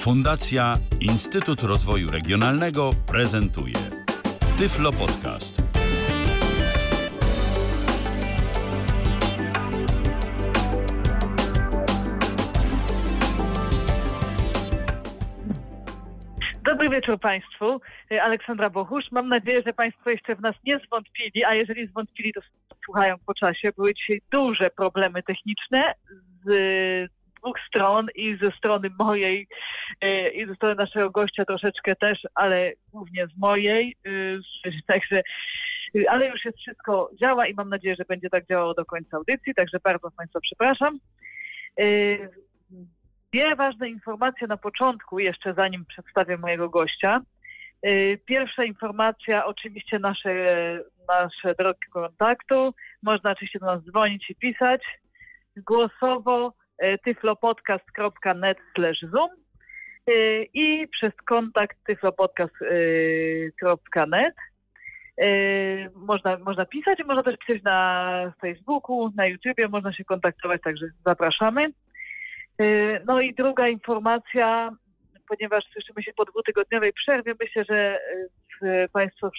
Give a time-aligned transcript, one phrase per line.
[0.00, 3.74] Fundacja Instytut Rozwoju Regionalnego prezentuje
[4.58, 5.62] Tyflo Podcast.
[16.64, 17.80] Dobry wieczór Państwu.
[18.22, 19.04] Aleksandra Bochusz.
[19.12, 22.40] Mam nadzieję, że Państwo jeszcze w nas nie zwątpili, a jeżeli zwątpili, to
[22.84, 23.72] słuchają po czasie.
[23.76, 25.94] Były dzisiaj duże problemy techniczne
[26.44, 26.50] z
[27.40, 29.46] dwóch stron i ze strony mojej
[30.00, 33.96] e, i ze strony naszego gościa troszeczkę też, ale głównie z mojej.
[34.06, 35.22] E, także,
[35.96, 39.16] e, ale już jest wszystko działa i mam nadzieję, że będzie tak działało do końca
[39.16, 40.98] audycji, także bardzo Państwa przepraszam.
[43.32, 47.20] Dwie ważne informacje na początku, jeszcze zanim przedstawię mojego gościa.
[48.26, 50.32] Pierwsza informacja, oczywiście nasze,
[51.08, 52.74] nasze drogi kontaktu.
[53.02, 54.82] Można oczywiście do nas dzwonić i pisać
[55.56, 56.52] głosowo
[57.04, 58.58] tyflopodcast.net
[59.02, 59.30] zoom
[60.06, 64.34] e, i przez kontakt tyflopodcast.net
[65.18, 65.26] e,
[65.94, 71.70] można, można pisać, można też pisać na Facebooku, na YouTubie, można się kontaktować, także zapraszamy.
[73.06, 74.70] No i druga informacja,
[75.28, 78.00] ponieważ słyszymy się po dwutygodniowej przerwie, myślę, że
[78.92, 79.30] Państwo,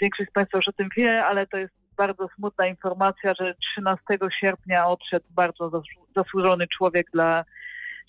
[0.00, 4.04] większość z Państwa już o tym wie, ale to jest bardzo smutna informacja, że 13
[4.40, 5.82] sierpnia odszedł bardzo
[6.16, 7.44] zasłużony człowiek dla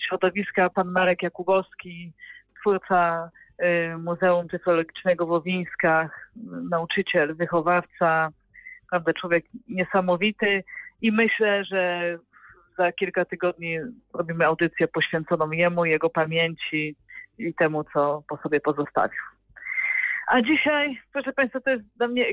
[0.08, 2.14] środowiska, pan Marek Jakubowski,
[2.60, 3.30] twórca
[3.62, 6.32] y, Muzeum Tyfologicznego w Owińskach,
[6.70, 8.30] nauczyciel, wychowawca,
[8.90, 10.64] prawda, człowiek niesamowity
[11.02, 12.18] i myślę, że
[12.78, 13.78] za kilka tygodni
[14.14, 16.96] robimy audycję poświęconą jemu, jego pamięci
[17.38, 19.22] i temu, co po sobie pozostawił.
[20.28, 22.26] A dzisiaj, proszę Państwa, to jest dla mnie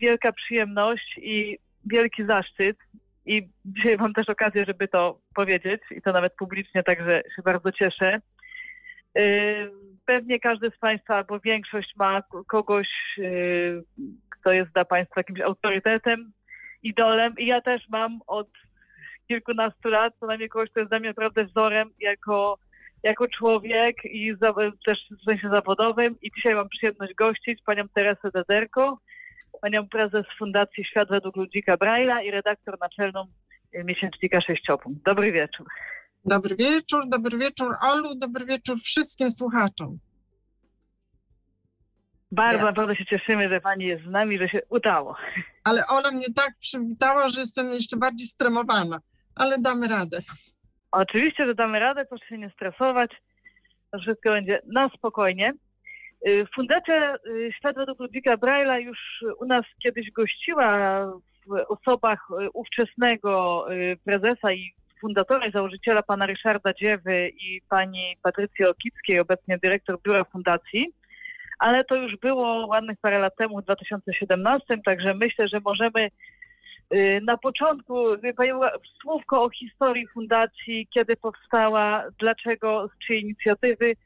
[0.00, 2.76] wielka przyjemność i wielki zaszczyt.
[3.26, 7.72] I dzisiaj mam też okazję, żeby to powiedzieć i to nawet publicznie, także się bardzo
[7.72, 8.20] cieszę.
[9.18, 9.70] Y,
[10.06, 13.82] pewnie każdy z Państwa albo większość ma kogoś, y,
[14.30, 16.32] kto jest dla Państwa jakimś autorytetem,
[16.82, 18.48] idolem i ja też mam od
[19.28, 22.58] kilkunastu lat co najmniej kogoś, kto jest dla mnie naprawdę wzorem jako,
[23.02, 24.54] jako człowiek i za,
[24.86, 28.98] też w sensie zawodowym i dzisiaj mam przyjemność gościć panią Teresę Dederko,
[29.66, 33.26] panią prezes Fundacji Świat według Ludzika Braila i redaktor naczelną
[33.84, 35.02] miesięcznika Sześciopunkt.
[35.04, 35.66] Dobry wieczór.
[36.24, 39.98] Dobry wieczór, dobry wieczór Olu, dobry wieczór wszystkim słuchaczom.
[42.32, 42.72] Bardzo, ja.
[42.72, 45.16] bardzo się cieszymy, że pani jest z nami, że się udało.
[45.64, 48.98] Ale Ola mnie tak przywitała, że jestem jeszcze bardziej stremowana,
[49.34, 50.18] ale damy radę.
[50.92, 53.10] Oczywiście, że damy radę, proszę się nie stresować.
[53.90, 55.52] To wszystko będzie na spokojnie.
[56.24, 58.98] Y, Fundacja y, Świat według Ludwika Braille'a już
[59.40, 61.06] u nas kiedyś gościła
[61.46, 63.66] w osobach y, ówczesnego
[64.04, 70.24] prezesa i fundatora i założyciela pana Ryszarda Dziewy i pani Patrycji Okickiej, obecnie dyrektor biura
[70.24, 70.86] fundacji,
[71.58, 76.08] ale to już było ładnych parę lat temu, w 2017, także myślę, że możemy
[77.22, 77.94] na początku,
[78.36, 78.50] pani
[79.02, 83.96] słówko o historii fundacji, kiedy powstała, dlaczego, z czyjej inicjatywy, Y,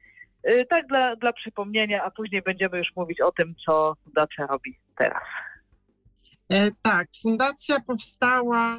[0.68, 5.22] tak dla, dla przypomnienia, a później będziemy już mówić o tym, co fundacja robi teraz.
[6.52, 8.78] E, tak, fundacja powstała y,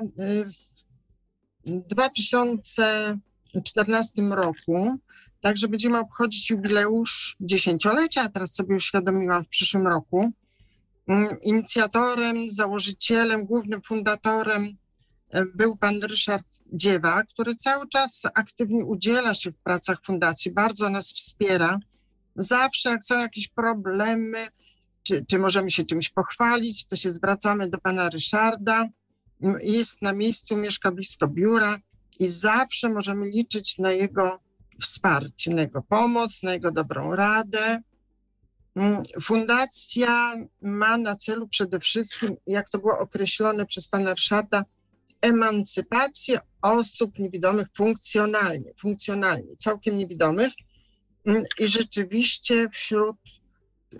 [1.66, 4.98] w 2014 roku,
[5.42, 10.32] także będziemy obchodzić jubileusz dziesięciolecia, teraz sobie uświadomiłam w przyszłym roku.
[11.08, 14.78] Mm, inicjatorem, założycielem, głównym fundatorem
[15.56, 21.14] był pan Ryszard Dziewa, który cały czas aktywnie udziela się w pracach fundacji, bardzo nas
[21.14, 21.80] wspiera.
[22.36, 24.48] Zawsze jak są jakieś problemy,
[25.04, 28.88] czy, czy możemy się czymś pochwalić, to się zwracamy do pana Ryszarda.
[29.62, 31.78] Jest na miejscu, mieszka blisko biura
[32.20, 34.40] i zawsze możemy liczyć na jego
[34.82, 37.82] wsparcie, na jego pomoc, na jego dobrą radę.
[39.22, 44.66] Fundacja ma na celu przede wszystkim, jak to było określone przez pana Ryszarda,
[45.22, 50.54] emancypację osób niewidomych funkcjonalnie, funkcjonalnie, całkiem niewidomych.
[51.26, 53.18] Mm, I rzeczywiście wśród
[53.94, 54.00] y,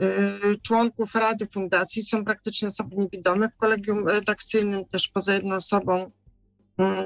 [0.64, 3.50] członków Rady Fundacji są praktycznie osoby niewidome.
[3.50, 6.12] W kolegium redakcyjnym też poza jedną osobą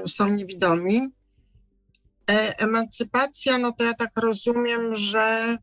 [0.04, 1.08] y, są niewidomi.
[2.30, 5.56] E, emancypacja, no to ja tak rozumiem, że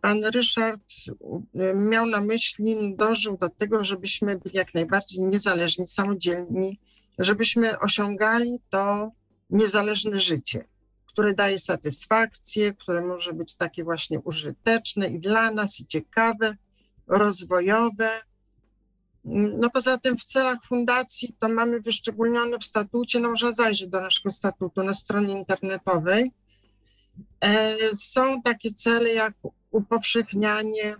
[0.00, 6.80] pan Ryszard y, miał na myśli, dążył do tego, żebyśmy byli jak najbardziej niezależni, samodzielni,
[7.18, 9.10] żebyśmy osiągali to
[9.50, 10.64] niezależne życie,
[11.06, 16.56] które daje satysfakcję, które może być takie właśnie użyteczne i dla nas, i ciekawe,
[17.06, 18.10] rozwojowe.
[19.24, 24.00] No poza tym w celach fundacji to mamy wyszczególnione w statucie, no można zajrzeć do
[24.00, 26.32] naszego statutu na stronie internetowej.
[27.40, 29.34] E, są takie cele jak
[29.70, 30.96] upowszechnianie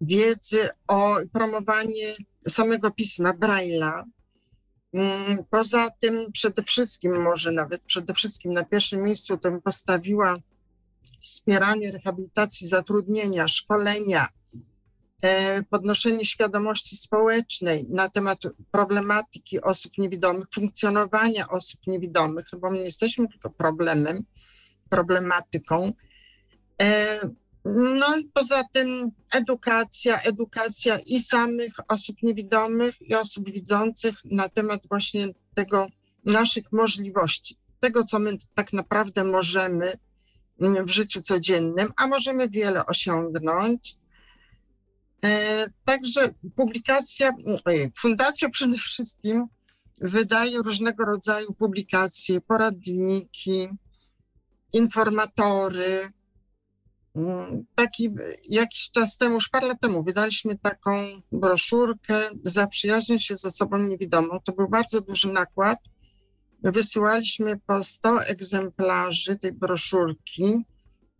[0.00, 2.14] wiedzy o promowanie
[2.48, 4.04] samego pisma Braille'a.
[4.92, 10.36] Mm, poza tym przede wszystkim, może nawet przede wszystkim na pierwszym miejscu to bym postawiła
[11.20, 14.28] wspieranie rehabilitacji zatrudnienia, szkolenia,
[15.22, 18.38] e, podnoszenie świadomości społecznej na temat
[18.70, 24.24] problematyki osób niewidomych, funkcjonowania osób niewidomych, bo my nie jesteśmy tylko problemem,
[24.88, 25.92] problematyką.
[27.64, 34.80] No i poza tym edukacja, edukacja i samych osób niewidomych, i osób widzących na temat
[34.88, 35.86] właśnie tego
[36.24, 39.98] naszych możliwości, tego, co my tak naprawdę możemy
[40.60, 43.96] w życiu codziennym, a możemy wiele osiągnąć.
[45.24, 47.32] E, także publikacja,
[47.96, 49.46] fundacja przede wszystkim
[50.00, 53.68] wydaje różnego rodzaju publikacje, poradniki,
[54.72, 56.12] informatory.
[57.74, 58.14] Taki
[58.48, 64.40] jakiś czas temu, już parę lat temu, wydaliśmy taką broszurkę Zaprzyjaźnię się ze sobą niewidomą.
[64.44, 65.78] To był bardzo duży nakład.
[66.62, 70.64] Wysyłaliśmy po 100 egzemplarzy tej broszurki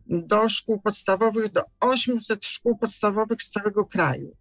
[0.05, 4.35] do szkół podstawowych, do 800 szkół podstawowych z całego kraju.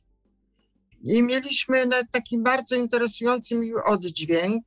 [1.05, 4.65] I mieliśmy taki bardzo interesujący miły oddźwięk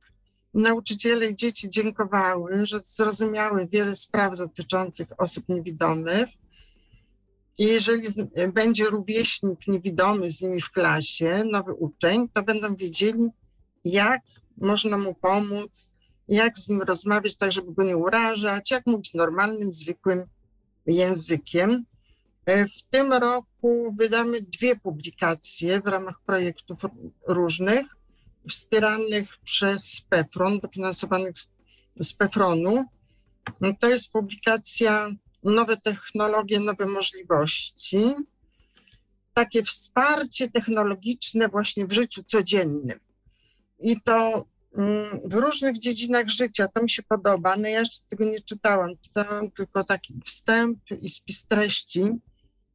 [0.54, 6.28] nauczyciele i dzieci dziękowały, że zrozumiały wiele spraw dotyczących osób niewidomych.
[7.58, 8.08] I jeżeli
[8.52, 13.28] będzie rówieśnik niewidomy z nimi w klasie, nowy uczeń, to będą wiedzieli,
[13.84, 14.22] jak
[14.56, 15.90] można mu pomóc,
[16.28, 20.26] jak z nim rozmawiać, tak żeby go nie urażać, jak mówić normalnym, zwykłym
[20.86, 21.84] językiem.
[22.46, 26.80] E, w tym roku wydamy dwie publikacje w ramach projektów
[27.28, 27.86] różnych
[28.48, 31.34] wspieranych przez PEFRON, dofinansowanych
[32.00, 32.84] z PEFRONu.
[33.80, 35.10] To jest publikacja
[35.44, 38.14] Nowe technologie, nowe możliwości.
[39.34, 43.00] Takie wsparcie technologiczne właśnie w życiu codziennym.
[43.78, 44.44] I to
[44.76, 46.68] mm, w różnych dziedzinach życia.
[46.68, 47.56] To mi się podoba.
[47.56, 48.90] No ja jeszcze tego nie czytałam.
[49.00, 52.04] Czytałam tylko taki wstęp i spis treści,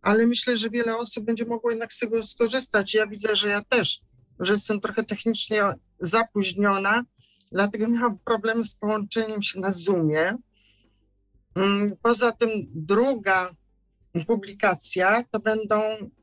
[0.01, 2.93] ale myślę, że wiele osób będzie mogło jednak z tego skorzystać.
[2.93, 5.63] Ja widzę, że ja też że jestem trochę technicznie
[5.99, 7.03] zapóźniona,
[7.51, 10.37] dlatego miałam problemy z połączeniem się na Zoomie.
[11.59, 13.55] Mm, poza tym druga
[14.27, 15.81] publikacja to będą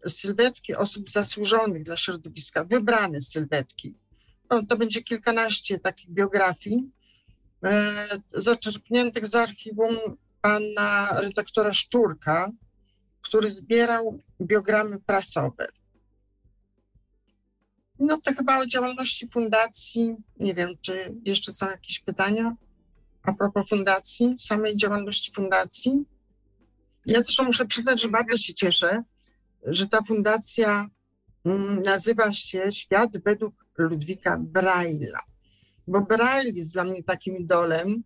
[0.09, 3.95] sylwetki osób zasłużonych dla środowiska, wybrane sylwetki.
[4.51, 6.91] No, to będzie kilkanaście takich biografii,
[7.65, 9.97] e, zaczerpniętych z archiwum
[10.41, 12.51] pana redaktora Szczurka,
[13.23, 15.69] który zbierał biogramy prasowe.
[17.99, 20.17] No to chyba o działalności fundacji.
[20.41, 22.57] Nie wiem, czy jeszcze są jakieś pytania
[23.27, 26.05] a propos fundacji, samej działalności fundacji.
[27.07, 29.03] Ja zresztą muszę przyznać, że bardzo się cieszę,
[29.63, 30.91] że ta fundacja
[31.45, 35.19] mm, nazywa się Świat według Ludwika Braille'a.
[35.89, 38.03] Bo Braille jest dla mnie takim idolem.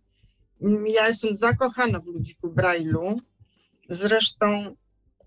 [0.87, 3.17] Ja jestem zakochana w Ludwiku Braille'u.
[3.89, 4.75] Zresztą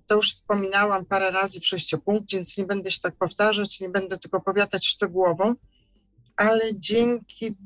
[0.06, 4.19] to już wspominałam parę razy w sześciopunkcie, więc nie będę się tak powtarzać, nie będę
[4.19, 5.55] tylko opowiadać szczegółowo,
[6.37, 7.56] ale dzięki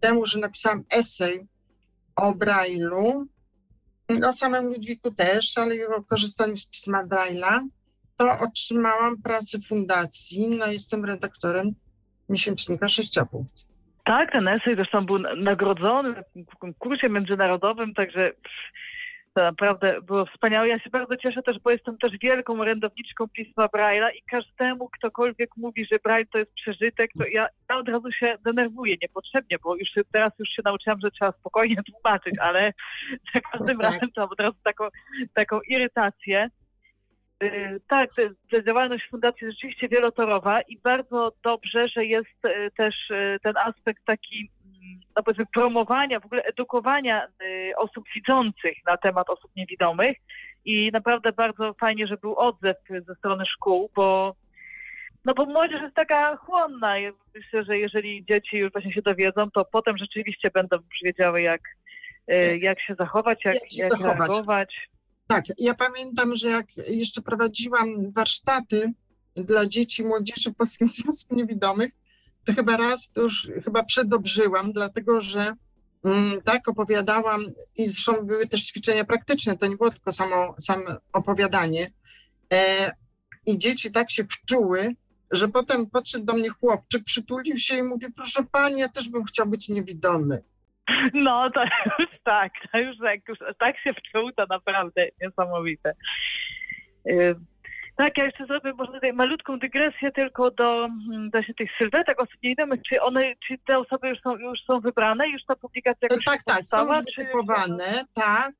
[0.00, 1.48] temu, że napisałam esej
[2.18, 3.26] o Braille'u,
[4.28, 7.60] o samym Ludwiku też, ale o korzystaniu z pisma Braille'a,
[8.16, 11.74] to otrzymałam pracę fundacji, no jestem redaktorem
[12.28, 13.68] miesięcznika Sześciopunkt.
[14.04, 16.14] Tak, ten esej zresztą był nagrodzony
[16.54, 18.32] w konkursie międzynarodowym, także
[19.38, 20.68] to naprawdę było wspaniałe.
[20.68, 25.50] Ja się bardzo cieszę też, bo jestem też wielką orędowniczką pisma Braille'a i każdemu, ktokolwiek
[25.56, 29.76] mówi, że Braille to jest przeżytek, to ja, ja od razu się denerwuję niepotrzebnie, bo
[29.76, 32.72] już teraz już się nauczyłam, że trzeba spokojnie tłumaczyć, ale
[33.34, 33.86] za każdym tak.
[33.86, 34.88] razem to od razu taką,
[35.34, 36.50] taką irytację.
[37.42, 38.10] Yy, tak,
[38.50, 43.56] ta działalność fundacji jest rzeczywiście wielotorowa i bardzo dobrze, że jest yy, też yy, ten
[43.56, 44.50] aspekt taki
[45.16, 50.16] no powiedzmy promowania, w ogóle edukowania y, osób widzących na temat osób niewidomych
[50.64, 52.76] i naprawdę bardzo fajnie, że był odzew
[53.06, 54.34] ze strony szkół, bo
[55.24, 56.94] no bo młodzież jest taka chłonna
[57.34, 61.60] myślę, że jeżeli dzieci już właśnie się dowiedzą, to potem rzeczywiście będą już wiedziały jak,
[62.32, 64.18] y, jak się zachować, jak, jak, jak zachować.
[64.18, 64.88] reagować.
[65.26, 68.92] Tak, ja pamiętam, że jak jeszcze prowadziłam warsztaty
[69.36, 71.90] dla dzieci i młodzieży w Polskim Związku Niewidomych,
[72.48, 75.52] to chyba raz to już chyba przedobrzyłam, dlatego że
[76.04, 77.40] mm, tak opowiadałam
[77.78, 81.90] i zresztą były też ćwiczenia praktyczne, to nie było tylko samo, samo opowiadanie.
[82.52, 82.92] E,
[83.46, 84.94] I dzieci tak się wczuły,
[85.30, 89.24] że potem podszedł do mnie chłopczyk, przytulił się i mówi, proszę pani, ja też bym
[89.24, 90.42] chciał być niewidomy.
[91.14, 91.60] No to
[91.98, 95.92] już tak, to już jak już tak się wczuł, to naprawdę niesamowite.
[97.98, 102.42] Tak, ja jeszcze zrobię może tutaj malutką dygresję tylko do mm, właśnie tych sylwetek osób
[102.42, 102.80] niewidomych.
[102.88, 105.28] Czy one, czy te osoby już są, już są wybrane?
[105.28, 108.52] Już ta publikacja jakoś Tak, tak, są już czy- wytypowane, tak.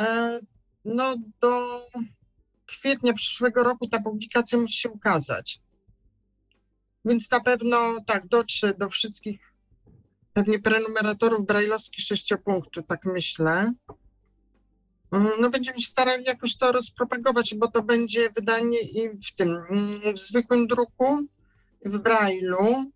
[0.00, 0.38] E,
[0.84, 1.80] No do
[2.66, 5.58] kwietnia przyszłego roku ta publikacja musi się ukazać.
[7.04, 9.52] Więc na pewno tak, dotrze do wszystkich
[10.32, 13.72] pewnie prenumeratorów brajlowskich sześciopunktu, tak myślę.
[15.12, 19.62] Mm, No będziemy się starali jakoś to rozpropagować, bo to będzie wydanie i w tym
[19.70, 21.18] mm, w zwykłym druku,
[21.84, 22.90] w brajlu,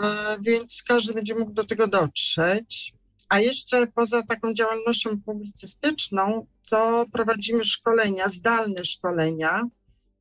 [0.00, 2.94] E, więc każdy będzie mógł do tego dotrzeć.
[3.28, 9.62] A jeszcze poza taką działalnością publicystyczną, to prowadzimy szkolenia, zdalne szkolenia.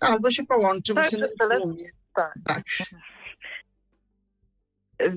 [0.01, 1.69] Albo się połączy, bo Tak, się nie telefon.
[1.69, 1.91] rozumie.
[2.15, 2.35] Tak.
[2.47, 2.65] Tak.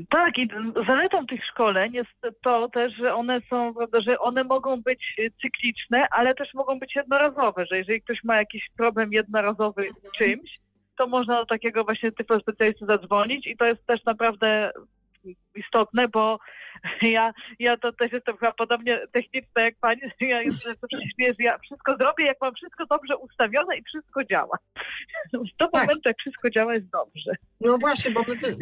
[0.10, 0.48] Tak, i
[0.88, 2.10] zaletą tych szkoleń jest
[2.44, 3.74] to też, że one są,
[4.06, 8.70] że one mogą być cykliczne, ale też mogą być jednorazowe, że jeżeli ktoś ma jakiś
[8.78, 10.60] problem jednorazowy z czymś,
[11.00, 14.72] to można do takiego właśnie typu specjalisty zadzwonić i to jest też naprawdę
[15.56, 16.40] istotne, bo
[17.02, 20.74] ja, ja to też jestem chyba podobnie techniczna jak pani, ja jestem
[21.20, 24.58] że ja wszystko zrobię, jak mam wszystko dobrze ustawione i wszystko działa.
[25.34, 25.74] Do Tak.
[25.74, 27.32] momentu, jak wszystko działa, jest dobrze.
[27.62, 28.56] No właśnie, bo my ty,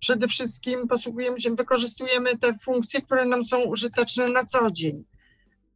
[0.00, 5.04] przede wszystkim posługujemy się, wykorzystujemy te funkcje, które nam są użyteczne na co dzień.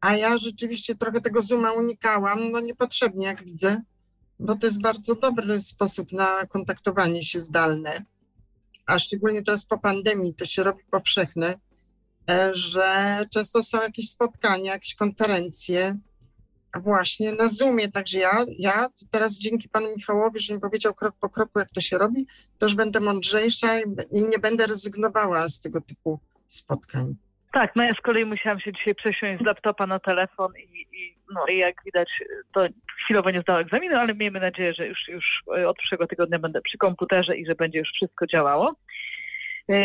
[0.01, 3.81] A ja rzeczywiście trochę tego Zooma unikałam, no niepotrzebnie, jak widzę,
[4.39, 8.05] bo to jest bardzo dobry sposób na kontaktowanie się zdalne.
[8.85, 11.59] A szczególnie teraz po pandemii to się robi powszechne,
[12.29, 15.97] e, że często są jakieś spotkania, jakieś konferencje
[16.81, 17.91] właśnie na Zoomie.
[17.91, 21.81] Także ja, ja teraz dzięki panu Michałowi, że mi powiedział krok po kroku, jak to
[21.81, 22.27] się robi,
[22.57, 27.15] to już będę mądrzejsza i i nie będę rezygnowała z tego typu spotkań.
[27.55, 31.15] Tak, no ja z kolei musiałam się dzisiaj przesiąść z laptopa na telefon i, i,
[31.33, 32.09] no, i jak widać
[32.53, 32.67] to
[33.03, 36.77] chwilowo nie zdała egzaminu, ale miejmy nadzieję, że już, już od przyszłego tygodnia będę przy
[36.77, 38.75] komputerze i że będzie już wszystko działało.
[39.69, 39.75] E,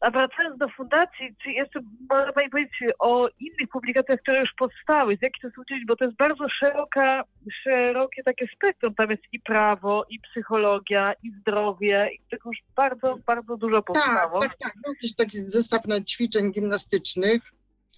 [0.00, 5.16] A wracając do fundacji, czy jeszcze może Pani powiedzieć o innych publikacjach, które już powstały,
[5.16, 7.24] z jakich to są udzielić, bo to jest bardzo szeroka,
[7.62, 8.94] szerokie takie spektrum.
[8.94, 13.84] Tam jest i prawo, i psychologia, i zdrowie, i tego już bardzo, bardzo dużo Tak,
[13.86, 14.40] powstało.
[14.40, 14.72] tak, tak.
[14.84, 17.42] Był jakiś taki zestaw na ćwiczeń gimnastycznych,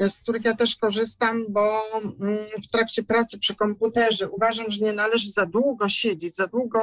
[0.01, 1.83] z których ja też korzystam, bo
[2.21, 6.83] mm, w trakcie pracy przy komputerze uważam, że nie należy za długo siedzieć, za długo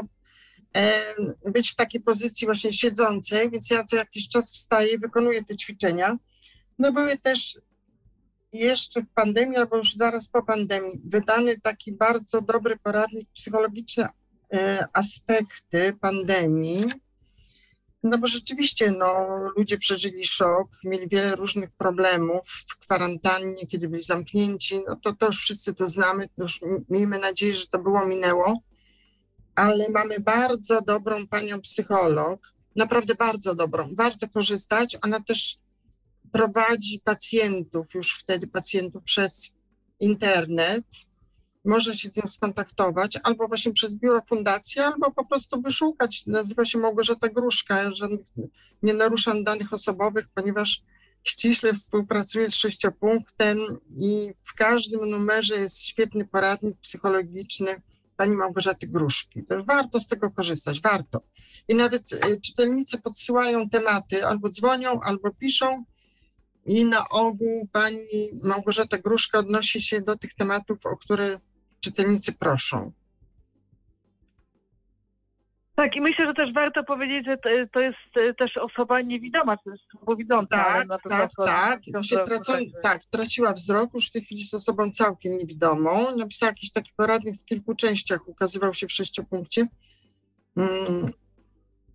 [1.45, 6.17] być w takiej pozycji właśnie siedzącej, więc ja co jakiś czas wstaję wykonuję te ćwiczenia.
[6.79, 7.59] No były też
[8.53, 14.07] jeszcze w pandemii, albo już zaraz po pandemii, wydany taki bardzo dobry poradnik psychologiczny
[14.53, 16.85] e, aspekty pandemii.
[18.03, 19.27] No bo rzeczywiście, no,
[19.57, 25.25] ludzie przeżyli szok, mieli wiele różnych problemów w kwarantannie, kiedy byli zamknięci, no to, to
[25.25, 28.59] już wszyscy to znamy, to już miejmy nadzieję, że to było, minęło,
[29.55, 35.57] ale mamy bardzo dobrą panią psycholog, naprawdę bardzo dobrą, warto korzystać, ona też
[36.31, 39.51] prowadzi pacjentów, już wtedy pacjentów przez
[39.99, 40.85] internet,
[41.65, 46.27] można się z nią skontaktować albo właśnie przez biuro fundacji, albo po prostu wyszukać.
[46.27, 47.91] Nazywa się Małgorzata Gruszka.
[47.91, 48.21] Żadnych,
[48.83, 50.81] nie naruszam danych osobowych, ponieważ
[51.23, 53.57] ściśle współpracuję z sześciopunktem
[53.97, 57.81] i w każdym numerze jest świetny poradnik psychologiczny
[58.17, 59.43] pani Małgorzaty Gruszki.
[59.43, 61.21] To warto z tego korzystać, warto.
[61.67, 65.83] I nawet y, czytelnicy podsyłają tematy, albo dzwonią, albo piszą
[66.65, 71.39] i na ogół pani Małgorzata Gruszka odnosi się do tych tematów, o które
[71.79, 72.91] czytelnicy proszą.
[75.75, 77.37] Tak, i myślę, że też warto powiedzieć, że
[77.73, 80.57] to, jest e, też osoba niewidoma, to jest słabowidząca.
[80.57, 81.81] Tak, na tak, to- tak.
[82.01, 82.53] się tracą,
[82.83, 86.17] tak, traciła wzrok, już w tej chwili jest osobą całkiem niewidomą.
[86.17, 89.67] Napisała jakiś taki poradnik w kilku częściach, ukazywał się w sześciopunkcie.
[90.57, 91.11] Mm,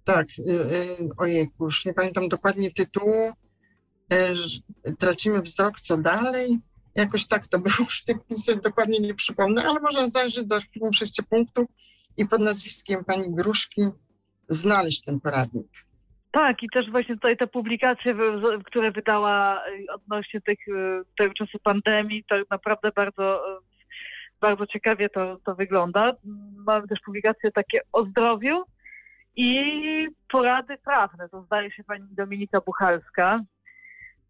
[0.05, 3.33] tak, y, y, ojejku, już nie pamiętam dokładnie tytułu.
[4.33, 4.63] Ż-
[4.99, 6.59] tracimy wzrok, co dalej?
[6.95, 10.93] Jakoś tak to było, już tych sobie dokładnie nie przypomnę, ale można zajrzeć do archiwum
[10.93, 11.67] sześciopunktu
[12.19, 13.83] i pod nazwiskiem pani Gruszki
[14.49, 15.67] znaleźć ten poradnik.
[16.31, 18.15] Tak, i też właśnie tutaj te publikacje,
[18.65, 23.61] które wydała y, odnośnie tych, y, tego czasu pandemii, to naprawdę bardzo, y,
[24.41, 26.13] bardzo ciekawie to, to wygląda.
[26.67, 28.65] Mamy też publikacje takie o zdrowiu
[29.37, 29.61] i
[30.31, 31.29] porady prawne.
[31.29, 33.41] To zdaje się pani Dominika Buchalska,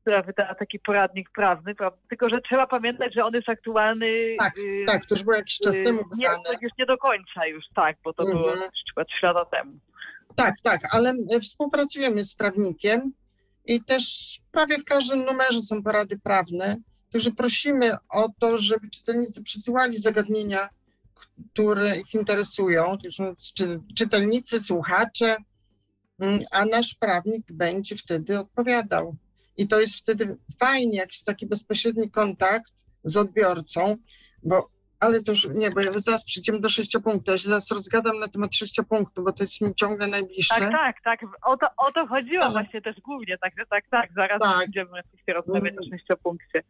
[0.08, 1.98] która wydała taki poradnik prawny, prawda?
[2.08, 4.36] tylko że trzeba pamiętać, że on jest aktualny.
[4.38, 6.28] Tak, y, tak, to już było jakiś czas y, temu nie,
[6.62, 8.38] już nie do końca już, tak, bo to mhm.
[8.38, 8.52] było
[8.88, 9.72] chyba trzy lata temu.
[10.36, 13.12] Tak, tak, ale współpracujemy z prawnikiem
[13.64, 14.04] i też
[14.52, 16.76] prawie w każdym numerze są porady prawne.
[17.12, 20.68] Także prosimy o to, żeby czytelnicy przysyłali zagadnienia,
[21.52, 22.98] które ich interesują,
[23.54, 25.36] czy, czytelnicy, słuchacze,
[26.20, 29.16] mm, a nasz prawnik będzie wtedy odpowiadał.
[29.58, 32.72] I to jest wtedy fajnie, jak jest taki bezpośredni kontakt
[33.04, 33.96] z odbiorcą,
[34.42, 34.68] bo
[35.00, 37.30] ale to już nie, bo ja zaraz przejdziemy do sześciopunktu.
[37.30, 40.54] Ja się zaraz rozgadam na temat sześciopunktu, bo to jest mi ciągle najbliższe.
[40.54, 41.20] Tak, tak, tak.
[41.42, 42.52] O to, o to chodziło tak.
[42.52, 43.38] właśnie też głównie.
[43.38, 44.10] Tak, tak, tak.
[44.16, 44.58] Zaraz tak.
[44.58, 46.62] będziemy oczywiście rozmawiać o sześciopunkcie.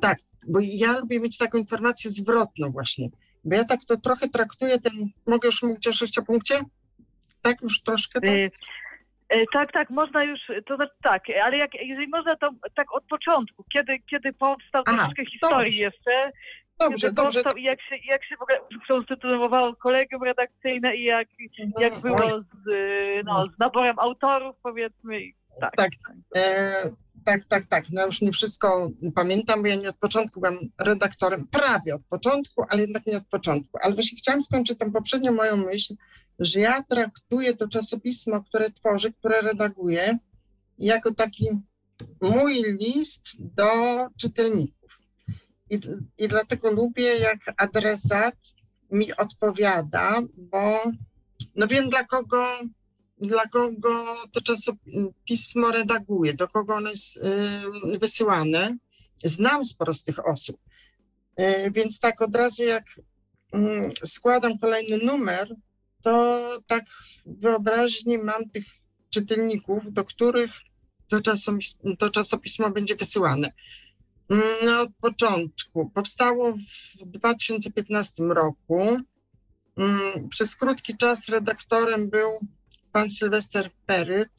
[0.00, 3.08] Tak, bo ja lubię mieć taką informację zwrotną właśnie.
[3.44, 4.92] Bo ja tak to trochę traktuję ten,
[5.26, 6.60] mogę już mówić o sześciopunkcie?
[7.42, 8.20] Tak już troszkę?
[8.20, 8.30] Tak?
[9.34, 13.04] Y tak, tak, można już, to znaczy tak, ale jak, jeżeli można, to tak od
[13.04, 15.84] początku, kiedy, kiedy powstał Aha, troszkę historii dobrze.
[15.84, 16.30] jeszcze,
[16.80, 17.42] Dobrze, kiedy dobrze.
[17.42, 18.58] powstał i jak się, jak się w ogóle
[18.88, 22.68] konstytuowało kolegium redakcyjne i jak, no, jak było z,
[23.24, 25.20] no, z naborem autorów, powiedzmy.
[25.60, 25.90] Tak, tak.
[26.36, 26.72] E,
[27.24, 27.84] tak, tak, tak.
[27.92, 32.64] No już nie wszystko pamiętam, bo ja nie od początku byłam redaktorem, prawie od początku,
[32.68, 33.78] ale jednak nie od początku.
[33.82, 35.94] Ale właśnie chciałam skończyć tą poprzednią moją myśl,
[36.40, 40.18] że ja traktuję to czasopismo, które tworzę, które redaguję,
[40.78, 41.46] jako taki
[42.20, 43.66] mój list do
[44.20, 45.02] czytelników.
[45.70, 45.80] I,
[46.18, 48.36] I dlatego lubię, jak adresat
[48.90, 50.82] mi odpowiada, bo
[51.56, 52.46] no wiem, dla kogo,
[53.18, 58.76] dla kogo to czasopismo redaguje, do kogo ono jest y, wysyłane.
[59.24, 60.56] Znam sporo z tych osób.
[61.40, 62.84] Y, więc tak od razu, jak
[63.54, 65.56] y, składam kolejny numer,
[66.02, 66.84] to tak
[67.26, 68.64] wyobraźni mam tych
[69.10, 70.50] czytelników, do których
[71.10, 73.52] to czasopismo, to czasopismo będzie wysyłane.
[74.64, 75.90] No, początku.
[75.90, 78.80] Powstało w 2015 roku.
[79.76, 82.30] Mm, przez krótki czas redaktorem był
[82.92, 84.32] pan Sylwester Peryt,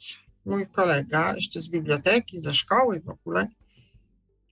[0.45, 3.47] mój kolega, jeszcze z biblioteki, ze szkoły w ogóle.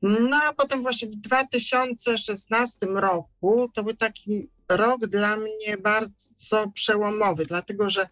[0.02, 7.46] No a potem właśnie w 2016 roku to był taki rok dla mnie bardzo przełomowy,
[7.46, 8.08] dlatego że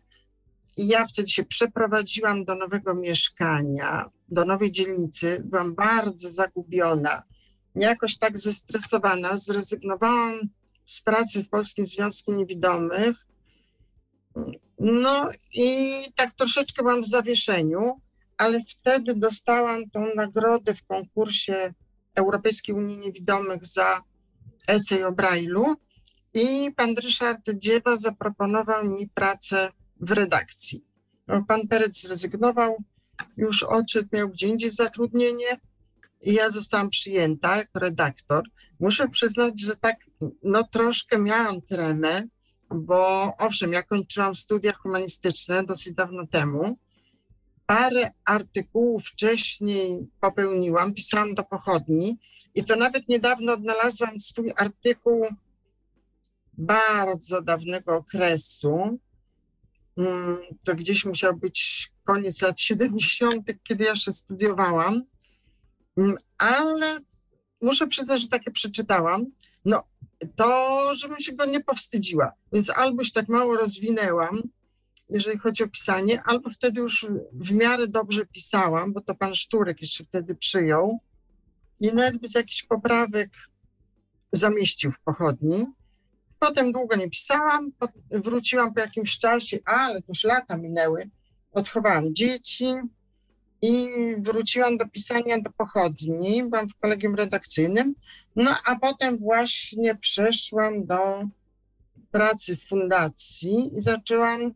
[0.78, 5.42] ja wtedy się przeprowadziłam do nowego mieszkania, do nowej dzielnicy.
[5.46, 7.24] Byłam bardzo zagubiona,
[7.76, 9.38] jakoś tak zestresowana.
[9.38, 10.40] Zrezygnowałam
[10.86, 13.18] z pracy w Polskim Związku Niewidomych.
[14.80, 18.02] No i tak troszeczkę byłam w zawieszeniu,
[18.38, 21.74] ale wtedy dostałam tą nagrodę w konkursie
[22.16, 24.02] Europejskiej Unii Niewidomych za
[24.68, 25.76] esej o Brailu
[26.38, 30.86] i pan Ryszard Dziewa zaproponował mi pracę w redakcji.
[31.48, 32.84] Pan Perec zrezygnował,
[33.38, 35.60] już odszedł, miał gdzie indziej zatrudnienie
[36.22, 38.44] i ja zostałam przyjęta jako redaktor.
[38.80, 39.96] Muszę przyznać, że tak
[40.44, 42.24] no troszkę miałam tremę,
[42.70, 46.78] bo owszem, ja kończyłam studia humanistyczne dosyć dawno temu.
[47.66, 52.18] Parę artykułów wcześniej popełniłam, pisałam do pochodni
[52.56, 55.26] i to nawet niedawno odnalazłam swój artykuł
[56.58, 59.00] bardzo dawnego okresu.
[59.98, 65.04] Mm, to gdzieś musiał być koniec lat 70., kiedy ja jeszcze studiowałam,
[65.98, 67.00] mm, ale
[67.62, 69.26] muszę przyznać, że takie przeczytałam.
[69.66, 69.84] No,
[70.36, 72.32] to, żebym się go nie powstydziła.
[72.54, 74.42] Więc albo się tak mało rozwinęłam,
[75.10, 79.82] jeżeli chodzi o pisanie, albo wtedy już w miarę dobrze pisałam, bo to pan Szczurek
[79.82, 81.00] jeszcze wtedy przyjął
[81.80, 83.30] i nawet bez jakichś poprawek
[84.32, 85.66] zamieścił w pochodni.
[86.40, 87.72] Potem długo nie pisałam,
[88.12, 91.10] wróciłam po jakimś czasie, ale już lata minęły,
[91.52, 92.74] odchowałam dzieci
[93.62, 97.96] i wróciłam do pisania do pochodni, byłam w kolegium redakcyjnym,
[98.36, 101.24] no a potem właśnie przeszłam do
[102.12, 104.54] pracy w fundacji i zaczęłam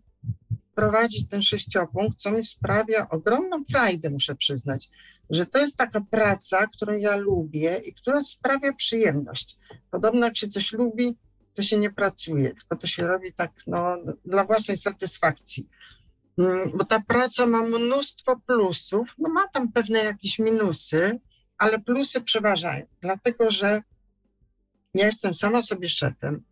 [0.76, 4.90] prowadzić ten sześciopunkt, co mi sprawia ogromną frajdę, muszę przyznać,
[5.30, 9.58] że to jest taka praca, którą ja lubię i która sprawia przyjemność.
[9.92, 11.18] Podobno jak się coś lubi,
[11.54, 15.70] to się nie pracuje, tylko to się robi tak no, dla własnej satysfakcji.
[16.38, 21.20] Mm, bo ta praca ma mnóstwo plusów, no ma tam pewne jakieś minusy,
[21.58, 23.82] ale plusy przeważają, dlatego że
[24.94, 26.44] ja jestem sama sobie szefem,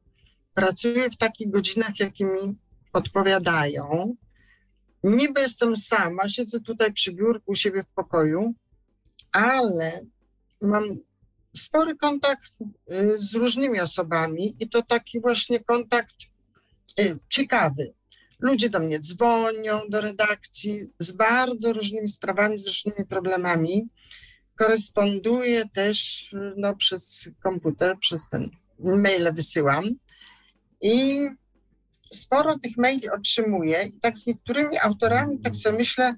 [0.53, 2.57] pracuję w takich godzinach, jakie mi
[2.93, 4.15] odpowiadają.
[5.03, 8.53] Niby jestem sama, siedzę tutaj przy biurku u siebie w pokoju,
[9.31, 10.05] ale
[10.61, 10.83] mam
[11.57, 12.51] spory kontakt
[12.91, 16.15] y, z różnymi osobami i to taki właśnie kontakt
[16.99, 17.93] y, ciekawy.
[18.39, 23.89] Ludzie do mnie dzwonią do redakcji z bardzo różnymi sprawami, z różnymi problemami.
[24.55, 29.85] Koresponduję też no, przez komputer, przez ten maile wysyłam.
[30.81, 31.27] I
[32.13, 36.15] sporo tych maili otrzymuję i tak z niektórymi autorami tak sobie myślę,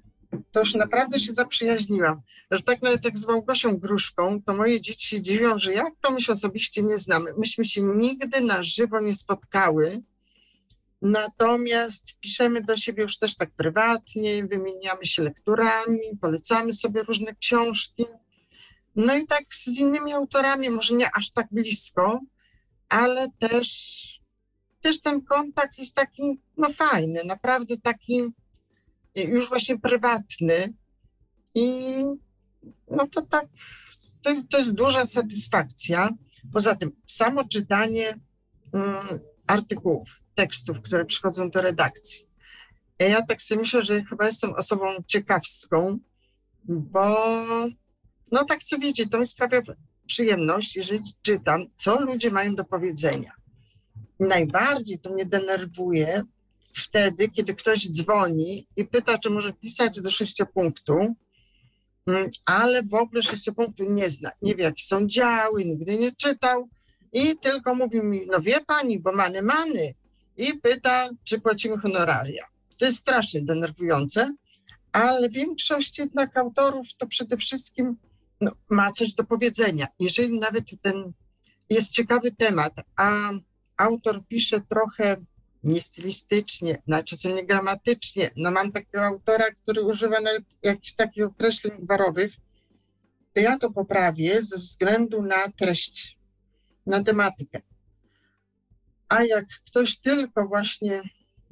[0.52, 2.22] to już naprawdę się zaprzyjaźniłam.
[2.52, 6.12] Że tak nawet jak z Małgosią Gruszką, to moje dzieci się dziwią, że jak to
[6.12, 7.34] my się osobiście nie znamy.
[7.38, 10.02] Myśmy się nigdy na żywo nie spotkały,
[11.02, 18.06] natomiast piszemy do siebie już też tak prywatnie, wymieniamy się lekturami, polecamy sobie różne książki.
[18.96, 22.20] No i tak z innymi autorami, może nie aż tak blisko,
[22.90, 24.22] ale też,
[24.82, 28.34] też ten kontakt jest taki, no fajny, naprawdę taki
[29.16, 30.74] już właśnie prywatny
[31.56, 31.96] i
[32.92, 33.46] no to tak,
[34.22, 36.10] to jest, to jest duża satysfakcja.
[36.54, 38.20] Poza tym samo czytanie
[38.74, 42.26] um, artykułów, tekstów, które przychodzą do redakcji.
[43.00, 46.00] Ja tak sobie myślę, że chyba jestem osobą ciekawską,
[46.64, 47.36] bo
[48.32, 49.62] no tak chcę wiedzieć, to mi sprawia
[50.06, 53.32] przyjemność, jeżeli czytam, co ludzie mają do powiedzenia.
[54.20, 56.24] Najbardziej to mnie denerwuje
[56.76, 61.16] wtedy, kiedy ktoś dzwoni i pyta, czy może pisać do sześciopunktu,
[62.08, 64.32] mm, ale w ogóle sześciopunktu nie zna.
[64.42, 66.70] Nie wie, jakie są działy, nigdy nie czytał
[67.14, 69.94] i tylko mówi mi, no wie pani, bo many, many
[70.38, 72.46] i pyta, czy płacimy honoraria.
[72.80, 74.36] To jest strasznie denerwujące,
[74.92, 77.96] ale większość jednak autorów to przede wszystkim
[78.42, 79.88] no, ma coś do powiedzenia.
[80.00, 81.14] Jeżeli nawet ten
[81.70, 83.32] jest ciekawy temat, a
[83.78, 85.18] autor pisze trochę
[85.64, 88.32] niestylistycznie, no, czasem niegramatycznie.
[88.36, 92.34] No mam takiego autora, który używa nawet jakichś takich określeń gwarowych,
[93.34, 96.18] to ja to poprawię ze względu na treść,
[96.86, 97.62] na tematykę.
[99.10, 101.02] A jak ktoś tylko właśnie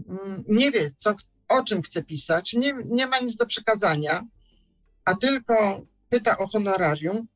[0.09, 1.15] mm, nie wie, co,
[1.47, 4.27] o czym chce pisać, nie, nie ma nic do przekazania,
[5.05, 7.27] a tylko pyta o honorarium,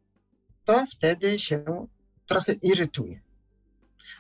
[0.66, 1.88] to wtedy się
[2.26, 3.23] trochę irytuje.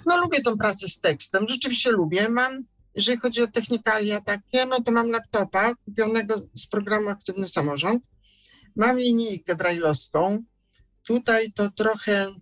[0.06, 2.30] No lubię tą pracę z tekstem, rzeczywiście lubię.
[2.30, 2.64] Mam,
[2.96, 8.04] jeżeli chodzi o technikalia takie, no to mam laptopa kupionego z programu Aktywny Samorząd.
[8.76, 10.44] Mam linijkę brajlowską.
[11.08, 12.34] Tutaj to trochę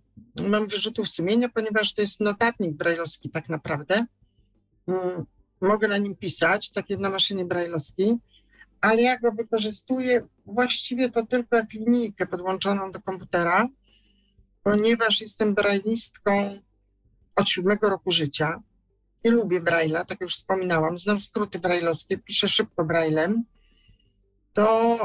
[0.48, 4.06] mam wyrzutów sumienia, ponieważ to jest notatnik brajlowski tak naprawdę.
[4.86, 5.24] Mm,
[5.60, 8.16] mogę na nim pisać, tak jak na maszynie brajlowskiej,
[8.80, 13.68] ale ja go wykorzystuję właściwie to tylko jak linijkę podłączoną do komputera,
[14.62, 16.58] ponieważ jestem brajlistką
[17.36, 18.62] od siódmego roku życia
[19.24, 23.44] i lubię Braille'a, tak już wspominałam, znam skróty brajlowskie, piszę szybko Braillem,
[24.52, 24.98] to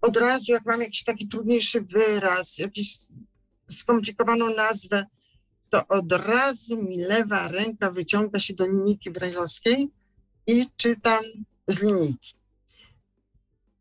[0.00, 2.96] od razu jak mam jakiś taki trudniejszy wyraz, jakiś
[3.70, 5.06] skomplikowaną nazwę,
[5.70, 9.90] to od razu mi lewa ręka wyciąga się do linijki brajlowskiej
[10.46, 11.24] i czytam
[11.68, 12.38] z linijki.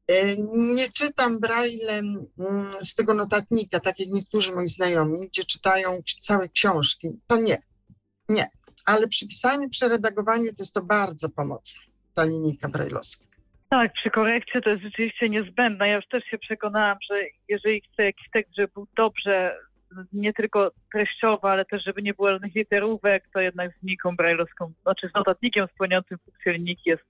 [0.08, 0.38] E,
[0.76, 6.50] nie czytam braillem mm, z tego notatnika, tak jak niektórzy moi znajomi, gdzie czytają całe
[6.50, 7.20] książki.
[7.28, 7.62] To nie.
[8.30, 8.48] Nie,
[8.86, 11.82] ale przy pisaniu, przy redagowaniu to jest to bardzo pomocne,
[12.14, 13.28] ta linijka brajlowska.
[13.70, 15.88] Tak, przy korekcie to jest rzeczywiście niezbędna.
[15.88, 17.16] Ja już też się przekonałam, że
[17.48, 19.58] jeżeli chcę jakiś tekst, żeby był dobrze,
[20.14, 24.74] nie tylko treściowo, ale też żeby nie było żadnych literówek, to jednak z linijką brajlowską,
[24.84, 27.04] znaczy z notatnikiem spełniającym funkcję linijki jest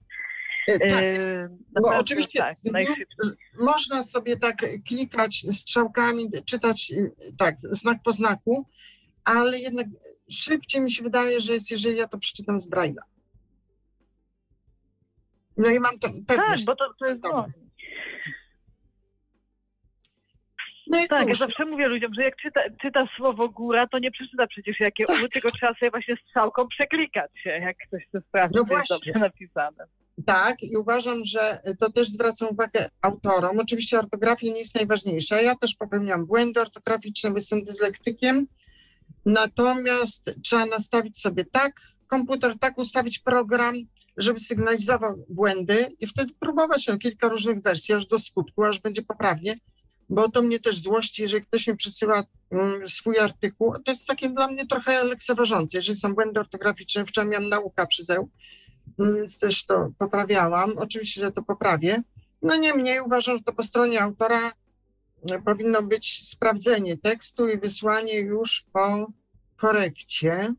[0.68, 1.48] e, tak, e,
[1.82, 2.56] bo oczywiście tak,
[3.60, 4.56] można sobie tak
[4.88, 6.92] klikać strzałkami, czytać
[7.38, 8.66] tak, znak po znaku,
[9.28, 9.86] ale jednak
[10.30, 13.02] szybciej mi się wydaje, że jest, jeżeli ja to przeczytam z Braille'a.
[15.56, 16.64] No i mam to pewność.
[16.64, 17.20] Tak, bo to, to jest
[20.90, 21.40] No i tak, cóż.
[21.40, 25.04] ja zawsze mówię ludziom, że jak czyta, czyta słowo góra, to nie przeczyta przecież jakie
[25.04, 25.18] tak.
[25.18, 29.18] uły, tylko trzeba sobie właśnie strzałką przeklikać się, jak ktoś chce sprawdzić, no jest dobrze
[29.18, 29.84] napisane.
[30.26, 33.58] Tak, i uważam, że to też zwracam uwagę autorom.
[33.58, 35.40] Oczywiście ortografia nie jest najważniejsza.
[35.40, 38.46] Ja też popełniam błędy ortograficzne, jestem dyslektykiem,
[39.26, 43.74] Natomiast trzeba nastawić sobie tak komputer, tak ustawić program,
[44.16, 49.02] żeby sygnalizował błędy i wtedy próbować o kilka różnych wersji, aż do skutku, aż będzie
[49.02, 49.58] poprawnie,
[50.08, 54.30] bo to mnie też złości, jeżeli ktoś mi przysyła um, swój artykuł, to jest takie
[54.30, 58.28] dla mnie trochę lekceważące, jeżeli są błędy ortograficzne, wczoraj miałam nauka przy ZEU,
[58.98, 62.02] więc też to poprawiałam, oczywiście, że to poprawię,
[62.42, 64.52] no niemniej uważam, że to po stronie autora
[65.44, 69.12] powinno być sprawdzenie tekstu i wysłanie już po
[69.56, 70.54] korekcie.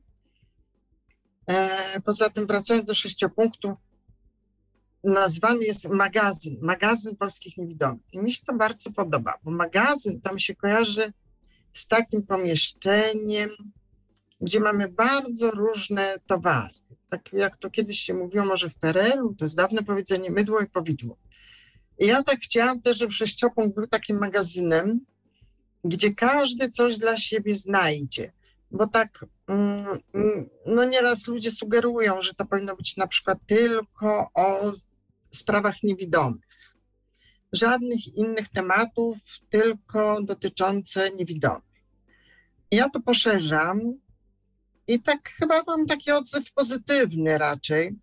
[1.48, 3.78] E, poza tym, wracając do sześciopunktu,
[5.04, 8.14] nazwany jest magazyn, magazyn polskich niewidomych.
[8.14, 11.14] I mi się to bardzo podoba, bo magazyn tam się kojarzy
[11.74, 13.50] z takim pomieszczeniem,
[14.42, 16.74] gdzie mamy bardzo różne towary.
[17.10, 20.70] Tak jak to kiedyś się mówiło, może w PRL-u, to jest dawne powiedzenie mydło i
[20.70, 21.18] powidło.
[22.00, 25.00] I ja tak chciałam też, żeby Sześciopunkt był takim magazynem,
[25.84, 28.32] gdzie każdy coś dla siebie znajdzie.
[28.72, 34.30] Bo tak, mm, mm, no nieraz ludzie sugerują, że to powinno być na przykład tylko
[34.34, 34.74] o
[35.32, 36.50] sprawach niewidomych.
[37.54, 39.18] Żadnych innych tematów,
[39.50, 41.64] tylko dotyczące niewidomych.
[42.72, 43.80] Ja to poszerzam
[44.88, 47.96] i tak chyba mam taki odzew pozytywny raczej,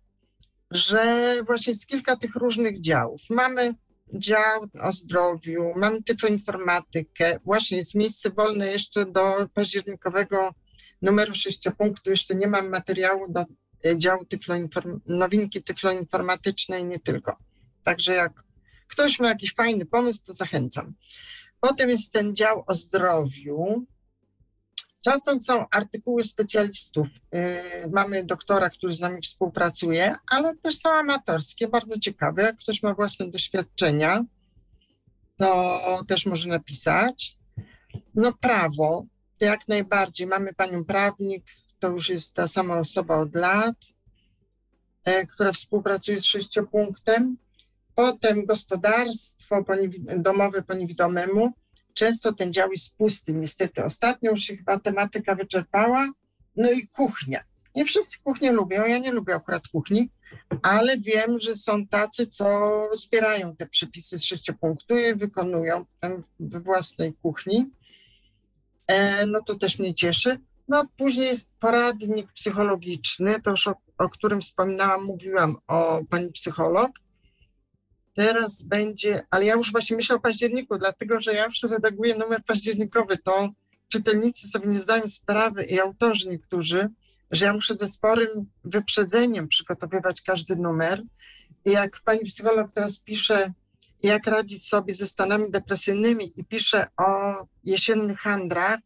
[0.71, 3.21] że właśnie z kilka tych różnych działów.
[3.29, 3.75] Mamy
[4.13, 10.53] dział o zdrowiu, mamy tyfloinformatykę, właśnie jest miejsce wolne jeszcze do październikowego
[11.01, 13.45] numeru sześciopunktu, jeszcze nie mam materiału do
[13.85, 17.37] e, działu tyfloinform nowinki tyfloinformatycznej, nie tylko.
[17.83, 18.43] Także jak
[18.87, 20.93] ktoś ma jakiś fajny pomysł, to zachęcam.
[21.59, 23.85] Potem jest ten dział o zdrowiu,
[25.07, 27.07] Czasem są artykuły specjalistów.
[27.35, 32.41] Y, mamy doktora, który z nami współpracuje, ale też są amatorskie, bardzo ciekawe.
[32.41, 34.25] Jak ktoś ma własne doświadczenia,
[35.37, 37.37] to też może napisać.
[38.15, 39.05] No prawo,
[39.39, 40.27] jak najbardziej.
[40.27, 41.45] Mamy panią prawnik,
[41.79, 43.75] to już jest ta sama osoba od lat,
[45.03, 47.37] e, która współpracuje z sześciopunktem.
[47.95, 49.65] Potem gospodarstwo
[50.17, 51.53] domowe po niewidomemu
[51.97, 53.33] często ten dział jest pusty.
[53.33, 56.07] Niestety ostatnio już się chyba tematyka wyczerpała.
[56.55, 57.43] No i kuchnia.
[57.75, 60.09] Nie wszyscy kuchnię lubią, ja nie lubię akurat kuchni,
[60.61, 62.45] ale wiem, że są tacy, co
[62.93, 65.85] zbierają te przepisy z sześciopunktu i wykonują
[66.39, 67.71] we własnej kuchni.
[68.87, 70.39] E, no to też mnie cieszy.
[70.67, 76.91] No później jest poradnik psychologiczny, to już o, o którym wspominałam, mówiłam o pani psycholog.
[78.17, 82.43] Teraz będzie, ale ja już właśnie myślę o październiku, dlatego że ja już redaguję numer
[82.43, 83.49] październikowy, to
[83.87, 86.89] czytelnicy sobie nie zdają sprawy i autorzy niektórzy,
[87.31, 88.29] że ja muszę ze sporym
[88.63, 91.03] wyprzedzeniem przygotowywać każdy numer.
[91.65, 93.53] I jak pani psycholog teraz pisze,
[94.03, 98.79] jak radzić sobie ze stanami depresyjnymi i pisze o jesiennych handrach,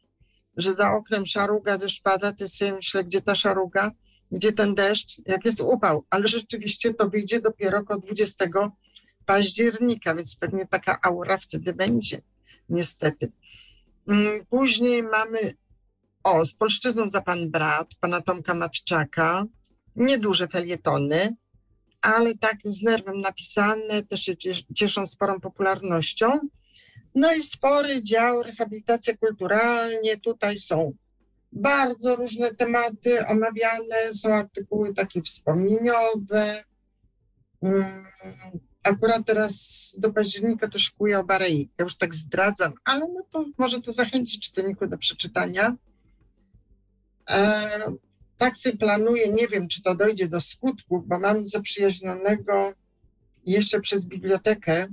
[0.58, 3.92] że za oknem szaruga, deszcz pada, to sobie myślę, gdzie ta szaruga,
[4.32, 8.48] gdzie ten deszcz, jak jest upał, ale rzeczywiście to wyjdzie dopiero około 20
[9.26, 12.22] października, więc pewnie taka aura wtedy będzie,
[12.70, 13.32] niestety.
[14.08, 15.54] Mm, później mamy,
[16.24, 19.46] o, z polszczyzną za pan brat, pana Tomka Matczaka,
[19.96, 21.36] nieduże felietony,
[22.02, 24.34] ale tak z nerwem napisane, też się
[24.76, 26.40] cieszą sporą popularnością.
[27.16, 30.94] No i spory dział rehabilitacja kulturalnie, tutaj są
[31.52, 36.64] bardzo różne tematy omawiane, są artykuły takie wspomnieniowe,
[37.62, 38.06] mm,
[38.84, 41.70] Akurat teraz do października to szykuję o Barei.
[41.80, 45.76] Ja już tak zdradzam, ale no to może to zachęcić czytelników do przeczytania.
[47.30, 47.70] E,
[48.38, 52.74] tak sobie planuję, nie wiem, czy to dojdzie do skutku, bo mam zaprzyjaźnionego
[53.46, 54.88] jeszcze przez bibliotekę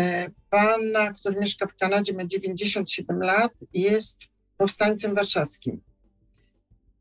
[0.00, 4.24] e, pana, który mieszka w Kanadzie, ma 97 lat i jest
[4.56, 5.87] powstańcem warszawskim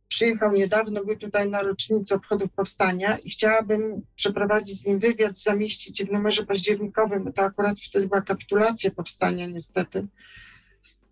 [0.07, 6.03] przyjechał niedawno, był tutaj na rocznicę obchodów powstania i chciałabym przeprowadzić z nim wywiad, zamieścić
[6.03, 10.07] w numerze październikowym, bo to akurat wtedy była kapitulacja powstania niestety.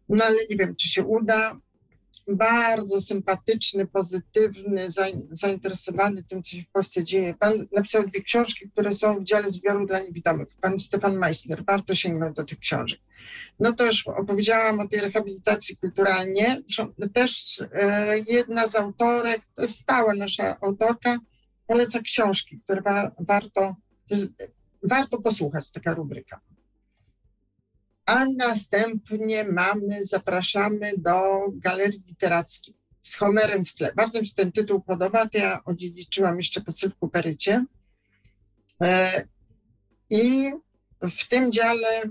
[0.10, 1.58] No ale nie wiem, czy się uda
[2.28, 4.88] bardzo sympatyczny, pozytywny,
[5.32, 7.34] zainteresowany tym, co się w Polsce dzieje.
[7.40, 10.48] Pan napisał dwie książki, które są w dziale zbioru dla niewidomych.
[10.62, 11.66] Pan Stefan Meissner.
[11.66, 13.00] Warto sięgnąć do tych książek.
[13.60, 16.62] No to już opowiedziałam o tej rehabilitacji kulturalnie.
[17.14, 21.20] Też e, jedna z autorek, to jest stała nasza autorka,
[21.68, 23.76] poleca książki, które wa warto,
[24.84, 26.42] warto posłuchać, taka rubryka
[28.06, 33.94] a następnie mamy, zapraszamy do galerii literackiej z Homerem w tle.
[33.96, 37.65] Bardzo mi się ten tytuł podoba, to ja odziedziczyłam jeszcze po Sylwku Perycie.
[38.82, 39.28] E,
[40.10, 40.52] I
[41.02, 42.02] w tym dziale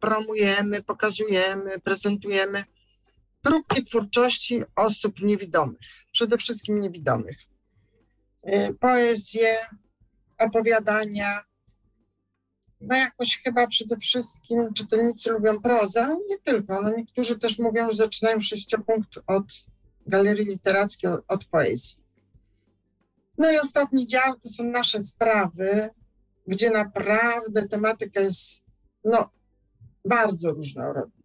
[0.00, 2.64] promujemy, pokazujemy, prezentujemy
[3.42, 5.78] próbki twórczości osób niewidomych,
[6.12, 7.38] przede wszystkim niewidomych.
[8.42, 9.56] E, poezję,
[10.38, 11.44] opowiadania,
[12.80, 16.82] no jakoś chyba przede wszystkim czytelnicy lubią prozę, nie tylko.
[16.82, 19.44] No niektórzy też mówią, że zaczynają sześciopunkt od
[20.06, 22.02] galerii literackiej, od, od poezji.
[23.38, 25.90] No i ostatni dział to są nasze sprawy,
[26.46, 28.64] gdzie naprawdę tematyka jest
[29.04, 29.30] no,
[30.04, 31.18] bardzo różnorodna.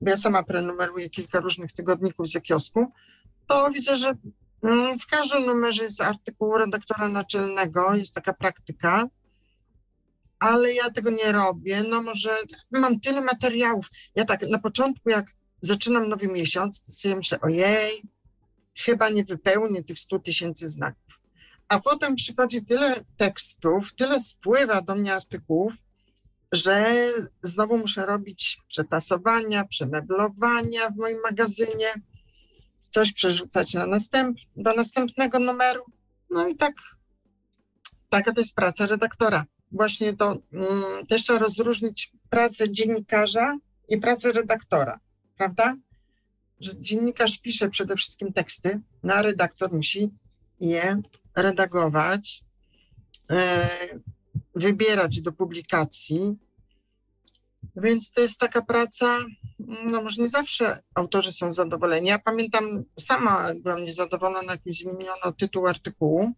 [0.00, 2.92] bo ja sama prenumeruję kilka różnych tygodników z kiosku,
[3.46, 4.14] to widzę, że
[4.62, 9.08] Mm, w każdym numerze jest artykuł redaktora naczelnego, jest taka praktyka,
[10.42, 11.82] ale ja tego nie robię.
[11.82, 12.36] No może
[12.70, 13.90] mam tyle materiałów.
[14.14, 15.26] Ja tak na początku, jak
[15.60, 18.02] zaczynam nowy miesiąc, to sobie myślę, ojej,
[18.78, 21.20] chyba nie wypełnię tych 100 tysięcy znaków.
[21.68, 25.72] A potem przychodzi tyle tekstów, tyle spływa do mnie artykułów,
[26.52, 27.06] że
[27.42, 31.94] znowu muszę robić przetasowania, przemeblowania w moim magazynie
[32.88, 35.84] coś przerzucać na następ, do następnego numeru.
[36.30, 36.74] No i tak,
[38.08, 39.46] taka to jest praca redaktora.
[39.72, 43.58] Właśnie to mm, też trzeba rozróżnić pracę dziennikarza
[43.88, 45.00] i pracę redaktora,
[45.36, 45.76] prawda?
[46.60, 50.12] Że dziennikarz pisze przede wszystkim teksty, no a redaktor musi
[50.60, 51.02] je
[51.36, 52.44] redagować,
[53.30, 53.68] e,
[54.54, 56.36] wybierać do publikacji,
[57.76, 59.18] więc to jest taka praca,
[59.58, 62.08] no może nie zawsze autorzy są zadowoleni.
[62.08, 66.32] Ja pamiętam, sama byłam niezadowolona, jak mi zmieniono tytuł artykułu,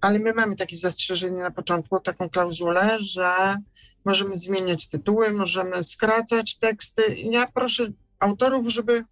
[0.00, 3.56] ale my mamy takie zastrzeżenie na początku, taką klauzulę, że
[4.04, 7.16] możemy zmieniać tytuły, możemy skracać teksty.
[7.16, 9.04] Ja proszę autorów, żeby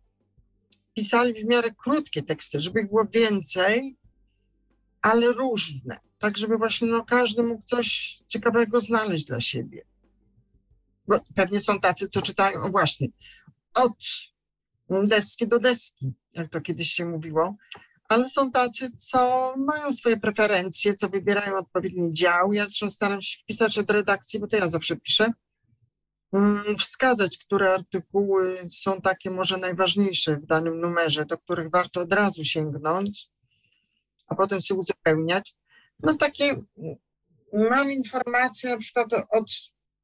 [0.94, 3.96] pisali w miarę krótkie teksty, żeby ich było więcej,
[5.02, 9.84] ale różne, tak żeby właśnie no, każdy mógł coś ciekawego znaleźć dla siebie.
[11.08, 13.08] Bo pewnie są tacy, co czytają właśnie
[13.74, 13.98] od
[15.08, 17.56] deski do deski, jak to kiedyś się mówiło,
[18.08, 22.52] ale są tacy, co mają swoje preferencje, co wybierają odpowiedni dział.
[22.52, 25.32] Ja zresztą staram się wpisać od redakcji, bo to ja zawsze piszę,
[26.32, 32.12] mm, wskazać, które artykuły są takie może najważniejsze w danym numerze, do których warto od
[32.12, 33.28] razu sięgnąć,
[34.28, 35.54] a potem się uzupełniać.
[36.00, 36.56] No takie
[37.52, 39.50] mam informacje na przykład od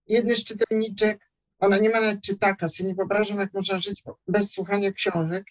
[0.06, 4.52] jedny z czytelniczek, ona nie ma nawet czytaka, sobie nie wyobrażam, jak można żyć bez
[4.52, 5.44] słuchania książek,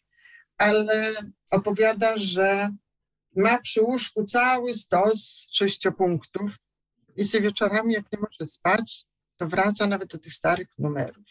[0.57, 1.13] ale
[1.51, 2.69] opowiada, że
[3.35, 6.57] ma przy łóżku cały stos sześciopunktów
[7.15, 9.05] i sobie wieczorami, jak nie może spać,
[9.37, 11.25] to wraca nawet do tych starych numerów.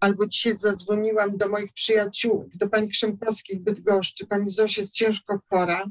[0.00, 4.26] Albo dzisiaj zadzwoniłam do moich przyjaciół, do pani Krzemkowskiej w Bydgoszczy.
[4.26, 5.86] Pani Zosia jest ciężko chora,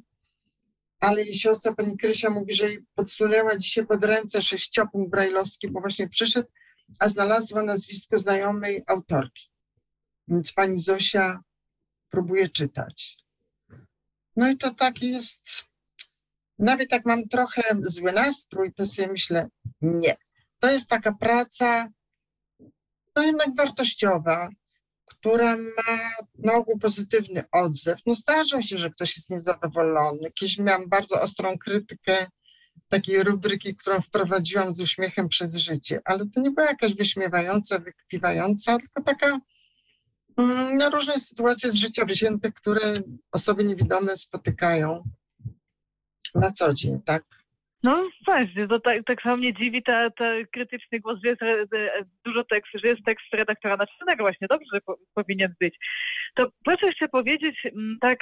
[0.99, 5.81] ale jej siostra, pani Krysia, mówi, że jej podsunęła dzisiaj pod ręce sześciopunkt brajlowski, bo
[5.81, 6.47] właśnie przyszedł,
[6.99, 9.49] a znalazła nazwisko znajomej autorki.
[10.27, 11.43] Więc pani Zosia
[12.13, 13.17] próbuje czytać.
[14.36, 15.65] No i to taki jest,
[16.60, 19.49] nawet jak mam trochę zły nastrój, to sobie myślę,
[19.82, 20.15] nie.
[20.60, 21.89] To jest taka praca,
[23.16, 24.49] no jednak wartościowa,
[25.05, 27.99] która ma na ogół pozytywny odzew.
[28.05, 30.32] No zdarza się, że ktoś jest niezadowolony.
[30.32, 32.28] Kiedyś miałam bardzo ostrą krytykę
[32.89, 38.78] takiej rubryki, którą wprowadziłam z uśmiechem przez życie, ale to nie była jakaś wyśmiewająca, wykpiwająca,
[38.78, 39.39] tylko taka
[40.38, 42.81] mm, no, różne sytuacje z życia wzięte, które
[43.31, 45.03] osoby niewidome spotykają
[46.36, 47.23] na co dzień, tak?
[47.84, 51.41] No właśnie, to tak, tak samo mnie dziwi ta, ta krytyczny głos, że jest
[52.25, 55.75] dużo tekstu, że jest tekst redaktora naczelnego właśnie, dobrze, że po, powinien być.
[56.36, 58.19] To proszę jeszcze powiedzieć mm, tak,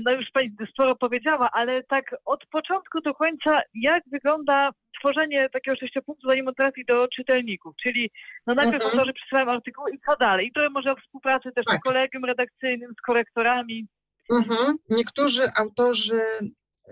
[0.00, 4.70] no już Pani sporo powiedziała, ale tak od początku do końca, jak wygląda
[5.00, 7.74] tworzenie takiego sześciopunktu, zanim on trafi do czytelników.
[7.82, 8.10] Czyli
[8.46, 8.92] no najpierw Mhm.
[8.98, 10.46] autorzy przysyłają artykuły i co dalej?
[10.46, 11.78] I to może o współpracy też Tak.
[11.78, 13.86] z kolegium redakcyjnym, z korektorami.
[14.32, 14.76] Mhm.
[14.90, 16.20] Niektórzy autorzy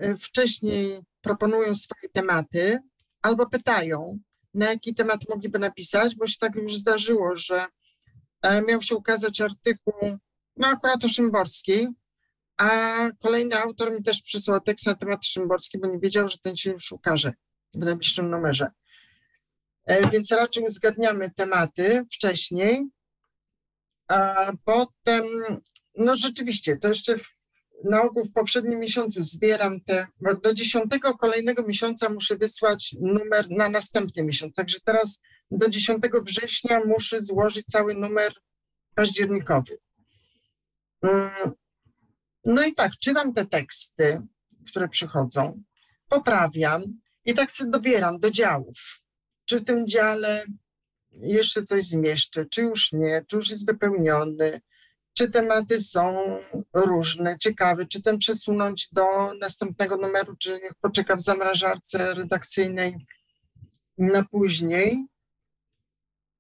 [0.02, 2.78] y, wcześniej proponują swoje tematy
[3.22, 4.18] albo pytają,
[4.54, 7.66] na jaki temat mogliby napisać, bo się tak już zdarzyło, że
[8.42, 10.18] e, miał się ukazać artykuł,
[10.56, 11.88] no akurat o Szymborskiej,
[12.61, 16.56] a kolejny autor mi też przysłał tekst na temat Szymborskiej, bo nie wiedział, że ten
[16.56, 17.32] się już ukaże
[17.74, 18.70] w najbliższym numerze.
[19.86, 22.86] E, Więc raczej uzgadniamy tematy wcześniej,
[24.08, 25.24] a potem
[25.96, 27.38] no rzeczywiście, to jeszcze w,
[27.84, 33.50] na ogół w poprzednim miesiącu zbieram te, bo do dziesiątego kolejnego miesiąca muszę wysłać numer
[33.50, 34.54] na następny miesiąc.
[34.54, 38.32] Także teraz do 10 września muszę złożyć cały numer
[38.94, 39.78] październikowy.
[42.45, 44.22] No i tak, czytam te teksty,
[44.66, 45.62] które przychodzą,
[46.09, 46.82] poprawiam
[47.24, 49.05] i tak sobie dobieram do działów.
[49.45, 50.45] Czy w tym dziale
[51.12, 54.61] jeszcze coś zmieszczę, czy już nie, czy już jest wypełniony,
[55.14, 56.36] czy tematy są
[56.72, 63.07] różne, ciekawe, czy ten przesunąć do następnego numeru, czy niech poczeka w zamrażarce redakcyjnej
[63.99, 65.07] na później.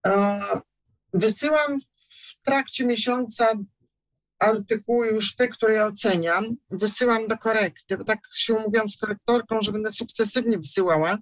[0.06, 0.40] E,
[1.14, 1.80] Wysyłam
[2.10, 3.52] w trakcie miesiąca
[4.40, 9.60] artykuły już te, które ja oceniam, wysyłam do korekty, bo tak się umówiłam z korektorką,
[9.62, 11.18] że będę sukcesywnie wysyłała,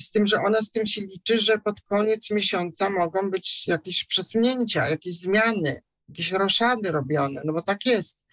[0.00, 4.04] z tym, że ona z tym się liczy, że pod koniec miesiąca mogą być jakieś
[4.04, 8.24] przesunięcia, jakieś zmiany, jakieś roszady robione, no bo tak jest.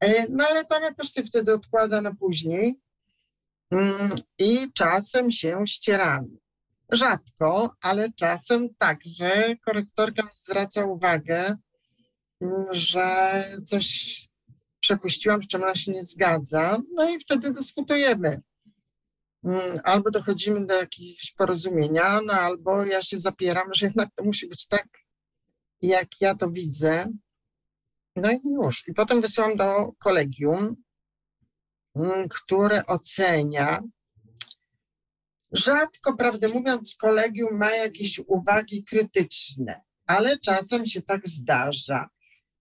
[0.00, 2.84] E, No ale to ona też się wtedy odkłada na później
[3.70, 6.28] Mm, i czasem się ścieramy.
[6.92, 11.56] Rzadko, ale czasem tak, że korektorka zwraca uwagę,
[12.70, 14.18] że coś
[14.80, 18.42] przepuściłam, z czym ona się nie zgadza, no i wtedy dyskutujemy.
[19.44, 24.48] Mm, Albo dochodzimy do jakiegoś porozumienia, no albo ja się zapieram, że jednak to musi
[24.48, 24.88] być tak,
[25.82, 27.08] jak ja to widzę.
[28.16, 28.88] No i już.
[28.88, 30.76] I potem wysyłam do kolegium,
[31.96, 33.82] mm, które ocenia.
[35.52, 42.08] Rzadko, prawdę mówiąc, kolegium ma jakieś uwagi krytyczne, ale czasem się tak zdarza.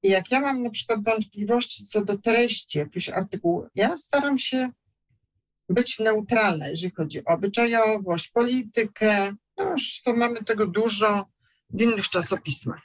[0.04, 4.70] I jak ja mam na przykład wątpliwości co do treści jakiegoś artykułu, ja staram się
[5.70, 9.36] być neutralna, jeżeli chodzi o obyczajowość, politykę.
[9.58, 11.26] No już to mamy tego dużo
[11.70, 12.82] w innych czasopismach.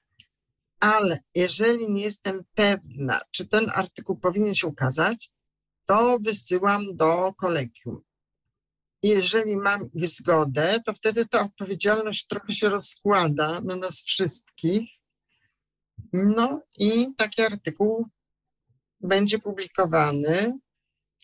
[0.80, 5.30] Ale jeżeli nie jestem pewna, czy ten artykuł powinien się ukazać,
[5.86, 8.02] to wysyłam do kolegium.
[9.02, 14.97] Jeżeli mam ich zgodę, to wtedy ta odpowiedzialność trochę się rozkłada na nas wszystkich.
[16.12, 18.08] No i taki artykuł
[19.00, 20.58] będzie publikowany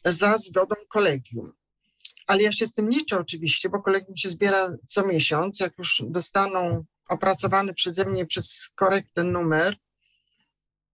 [0.05, 1.53] za zgodą kolegium.
[2.27, 5.61] Ale ja się z tym liczę oczywiście, bo kolegium się zbiera co miesiąc.
[5.61, 9.77] Jak już dostaną opracowany przeze mnie przez korektę numer,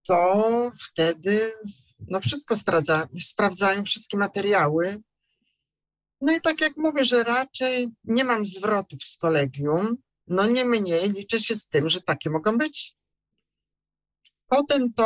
[0.03, 1.53] to wtedy
[2.07, 5.01] no wszystko sprawdza, sprawdzają, wszystkie materiały.
[6.21, 11.11] No i tak jak mówię, że raczej nie mam zwrotów z kolegium, no nie mniej
[11.11, 12.95] liczę się z tym, że takie mogą być.
[14.51, 15.05] Potem to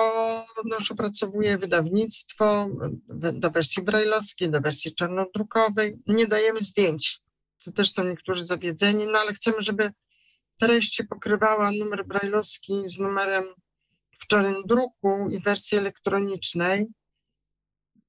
[0.66, 2.68] no, już opracowuję wydawnictwo
[3.10, 5.98] w- do wersji brajlowskiej, do wersji czarnodrukowej.
[6.08, 7.20] Nie dajemy zdjęć.
[7.66, 9.92] To też są niektórzy zawiedzeni, no ale chcemy, żeby
[10.60, 13.44] treść się pokrywała numer brajlowski z numerem
[14.20, 16.86] w czarnym druku i wersji elektronicznej,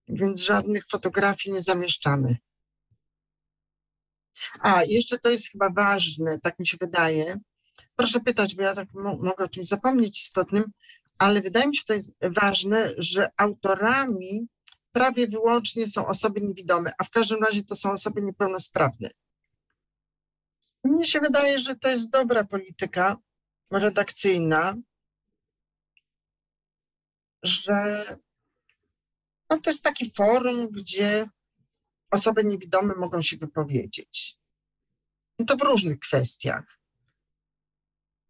[0.09, 2.37] więc żadnych fotografii nie zamieszczamy.
[4.61, 7.39] A, jeszcze to jest chyba ważne, tak mi się wydaje.
[7.97, 10.65] Proszę pytać, bo ja tak mo- mogę o czymś zapomnieć istotnym,
[11.19, 14.49] ale wydaje mi się, to jest ważne, że autorami
[14.93, 19.11] prawie wyłącznie są osoby niewidome, a w każdym razie to są osoby niepełnosprawne.
[20.85, 23.17] Mnie się wydaje, że to jest dobra polityka
[23.71, 24.77] redakcyjna,
[27.43, 28.07] że
[29.51, 31.29] no to jest taki forum, gdzie
[32.11, 34.39] osoby niewidome mogą się wypowiedzieć.
[35.39, 36.76] I to w różnych kwestiach.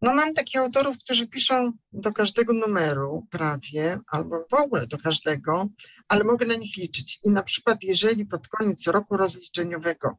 [0.02, 5.68] No mam takich autorów, którzy piszą do każdego numeru prawie, albo w ogóle do każdego,
[6.08, 7.20] ale mogę na nich liczyć.
[7.24, 10.16] I na przykład, jeżeli pod koniec roku rozliczeniowego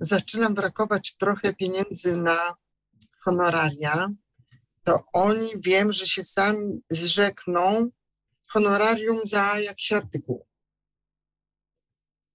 [0.00, 2.54] zaczynam brakować trochę pieniędzy na
[3.20, 4.08] honoraria,
[4.84, 7.90] to oni wiem, że się sami zrzekną
[8.48, 10.46] honorarium za jakiś artykuł.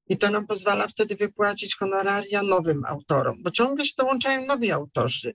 [0.08, 5.34] I to nam pozwala wtedy wypłacić honoraria nowym autorom, bo ciągle się dołączają nowi autorzy.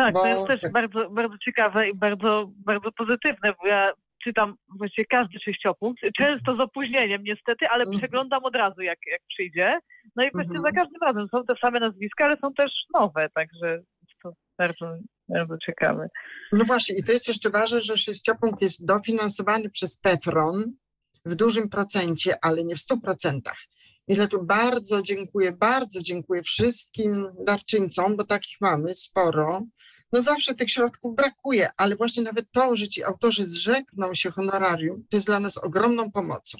[0.00, 3.92] Tak, Bo- to jest też bardzo, bardzo ciekawe i bardzo, bardzo pozytywne, bo ja
[4.24, 7.98] czytam właściwie każdy sześciopunkt, często z opóźnieniem niestety, ale Mhm.
[7.98, 9.78] przeglądam od razu, jak, jak przyjdzie,
[10.16, 10.74] No i właściwie Mhm.
[10.74, 13.80] za każdym razem są te same nazwiska, ale są też nowe, także
[14.22, 14.96] to bardzo,
[15.28, 16.08] bardzo ciekawe.
[16.52, 20.72] No właśnie, i to jest jeszcze ważne, że sześciopunkt jest dofinansowany przez Petron
[21.24, 23.58] w dużym procencie, ale nie w stu procentach.
[24.08, 29.62] I dlatego bardzo dziękuję, bardzo dziękuję wszystkim darczyńcom, bo takich mamy sporo.
[30.12, 35.04] No zawsze tych środków brakuje, ale właśnie nawet to, że ci autorzy zrzekną się honorarium,
[35.10, 36.58] to jest dla nas ogromną pomocą.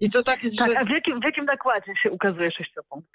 [0.00, 0.78] I to tak jest, Tak, że...
[0.78, 3.08] a w jakim, w jakim nakładzie się ukazuje sześciopunkt?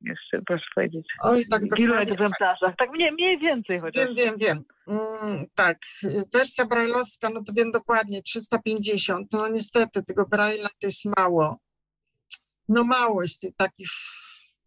[0.00, 1.06] Jeszcze proszę powiedzieć.
[1.22, 2.76] Oj, tak W ilu egzemplarzach?
[2.78, 4.14] Tak mniej, mniej więcej chociaż.
[4.14, 4.64] Wiem, wiem, wiem.
[4.88, 5.78] Mm, tak,
[6.32, 9.32] wersja brajlowska, no to wiem dokładnie, 350.
[9.32, 11.58] No niestety tego brajla to jest mało.
[12.68, 13.88] No mało jest takich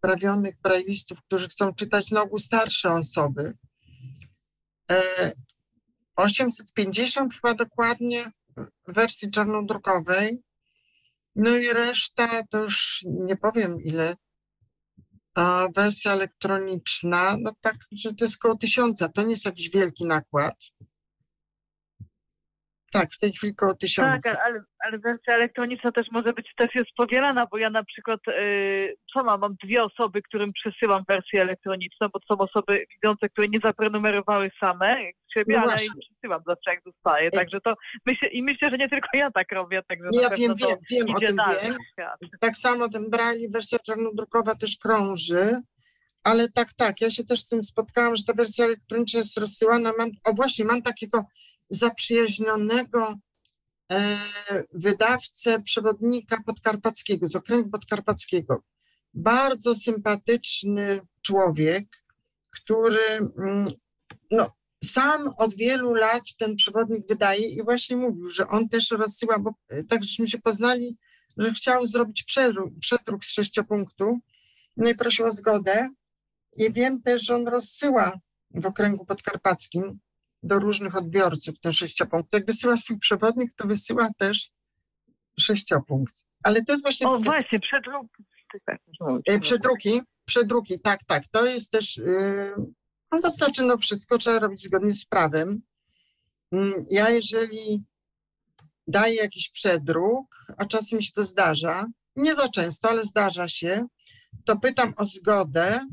[0.02, 3.54] wprawionych brajlistów, którzy chcą czytać na ogół starsze osoby.
[4.91, 5.32] E,
[6.16, 8.32] 850 chyba dokładnie
[8.88, 10.43] w wersji czarnodrukowej.
[11.36, 14.16] No i reszta to już nie powiem ile.
[15.36, 20.06] A wersja elektroniczna, no tak, że to jest koło tysiąca, to nie jest jakiś wielki
[20.06, 20.56] nakład.
[22.92, 24.42] Tak, w tej chwili koło Tak, tysiąca.
[24.46, 28.96] ale, ale wersja elektroniczna też może być, też jest powielana, bo ja na przykład, yy,
[29.14, 33.60] co mam, dwie osoby, którym przesyłam wersję elektroniczną, bo to są osoby widzące, które nie
[33.60, 34.98] zaprenumerowały same
[35.34, 37.39] siebie, No ale im przesyłam zawsze jak dostaję, Ej.
[37.39, 37.74] także to
[38.06, 41.20] myślę, i myślę, że nie tylko ja tak robię, także ja wiem, wiem, wiem, o
[41.20, 41.76] tym wiem.
[41.92, 42.20] świat.
[42.39, 45.62] Tak samo ten brali, wersja czarnodrukowa też krąży,
[46.24, 49.92] ale tak, tak, ja się też z tym spotkałam, że ta wersja elektroniczna jest rozsyłana.
[49.98, 51.26] Mam, o właśnie, mam takiego
[51.72, 53.16] zaprzyjaźnionego
[53.92, 54.18] e,
[54.74, 58.64] wydawcę, przewodnika podkarpackiego, z okręgu podkarpackiego.
[59.14, 61.88] Bardzo sympatyczny człowiek,
[62.50, 63.68] który mm,
[64.32, 64.52] no,
[64.84, 69.54] sam od wielu lat ten przewodnik wydaje i właśnie mówił, że on też rozsyła, bo
[69.70, 70.98] e, tak żeśmy się poznali,
[71.38, 72.24] że chciał zrobić
[72.82, 74.20] przedruk z sześciopunktu,
[74.78, 75.90] no i prosił o zgodę.
[76.58, 78.20] I wiem też, że on rozsyła
[78.56, 80.00] w okręgu podkarpackim
[80.44, 82.34] do różnych odbiorców ten sześciopunkt.
[82.34, 84.52] Jak wysyła swój przewodnik, to wysyła też
[85.39, 86.26] sześciopunkt.
[86.44, 88.08] Ale to jest właśnie O właśnie, przedruk.
[89.00, 89.24] Mówić.
[89.30, 91.28] e, przedruki, przedruki, tak, tak.
[91.28, 92.54] To jest też, yy,
[93.12, 95.62] no to znaczy, no wszystko trzeba robić zgodnie z prawem.
[96.52, 97.84] Mm, Ja jeżeli
[98.88, 103.88] daję jakiś przedruk, a czasem mi się to zdarza, nie za często, ale zdarza się,
[104.46, 105.88] to pytam o zgodę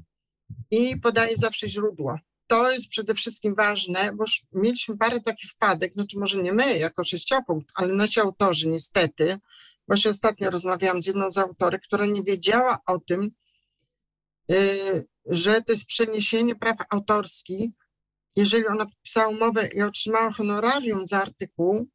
[0.71, 2.19] i podaję zawsze źródło.
[2.49, 7.05] To jest przede wszystkim ważne, bo mieliśmy parę takich wpadek, znaczy może nie my jako
[7.05, 9.39] sześciopunkt, ale nasi autorzy niestety.
[9.89, 13.31] Właśnie ostatnio rozmawiałam z jedną z autorek, która nie wiedziała o tym,
[14.49, 17.71] yy, że to jest przeniesienie praw autorskich.
[18.37, 21.89] Jeżeli ona podpisała umowę i otrzymała honorarium za artykuł,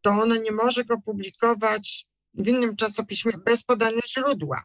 [0.00, 4.64] to ona nie może go publikować w innym czasopiśmie bez podania źródła.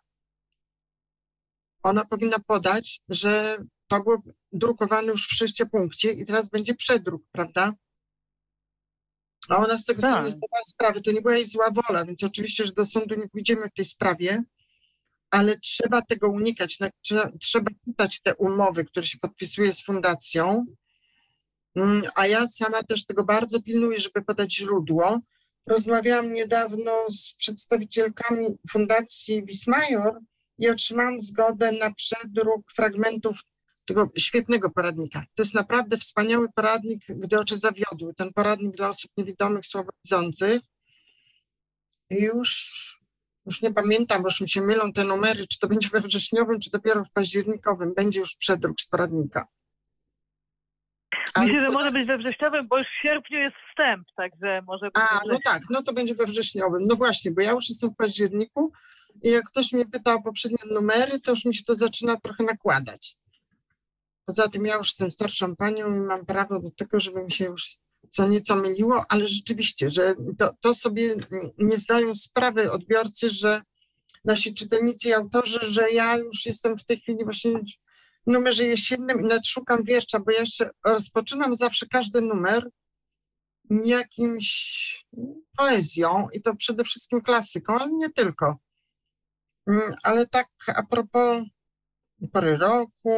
[1.83, 4.21] Ona powinna podać, że to było
[4.51, 7.73] drukowane już w sześciopunkcie i teraz będzie przedruk, prawda?
[9.49, 10.25] A ona z tego sobie Tak.
[10.25, 11.01] nie zdawała sprawy.
[11.01, 13.85] To nie była jej zła wola, więc oczywiście, że do sądu nie pójdziemy w tej
[13.85, 14.43] sprawie,
[15.31, 16.77] ale trzeba tego unikać.
[17.39, 20.65] Trzeba czytać te umowy, które się podpisuje z fundacją.
[21.75, 25.19] Mm, A ja sama też tego bardzo pilnuję, żeby podać źródło.
[25.65, 30.19] Rozmawiałam niedawno z przedstawicielkami Fundacji Wismajor
[30.57, 33.39] i otrzymałam zgodę na przedruk fragmentów
[33.89, 35.23] tego świetnego poradnika.
[35.35, 38.13] To jest naprawdę wspaniały poradnik, gdy oczy zawiodły.
[38.13, 40.61] Ten poradnik dla osób niewidomych, słabowidzących.
[42.09, 42.49] Już,
[43.45, 46.59] już nie pamiętam, bo już mi się mylą te numery, czy to będzie we wrześniowym,
[46.59, 47.93] czy dopiero w październikowym.
[47.93, 49.47] Będzie już przedruk z poradnika.
[51.37, 54.95] Myślę, że może być we wrześniowym, bo już w sierpniu jest wstęp, także może być
[54.95, 56.87] A, no tak, no to będzie we wrześniowym.
[56.87, 58.71] No właśnie, bo ja już jestem w październiku
[59.23, 62.43] i jak ktoś mnie pyta o poprzednie numery, to już mi się to zaczyna trochę
[62.43, 63.15] nakładać.
[64.29, 67.45] Poza tym ja już jestem starszą panią i mam prawo do tego, żeby mi się
[67.45, 67.77] już
[68.09, 71.15] co nieco myliło, ale rzeczywiście, że to, to sobie
[71.57, 73.61] nie zdają sprawy odbiorcy, że
[74.25, 77.51] nasi czytelnicy i autorzy, że ja już jestem w tej chwili właśnie
[78.27, 82.69] w numerze jesiennym i nawet szukam wieszcza, bo ja jeszcze rozpoczynam zawsze każdy numer
[83.85, 85.05] jakimś
[85.57, 88.57] poezją i to przede wszystkim klasyką, ale nie tylko.
[89.67, 91.43] Mm, Ale tak a propos
[92.33, 93.15] pory roku,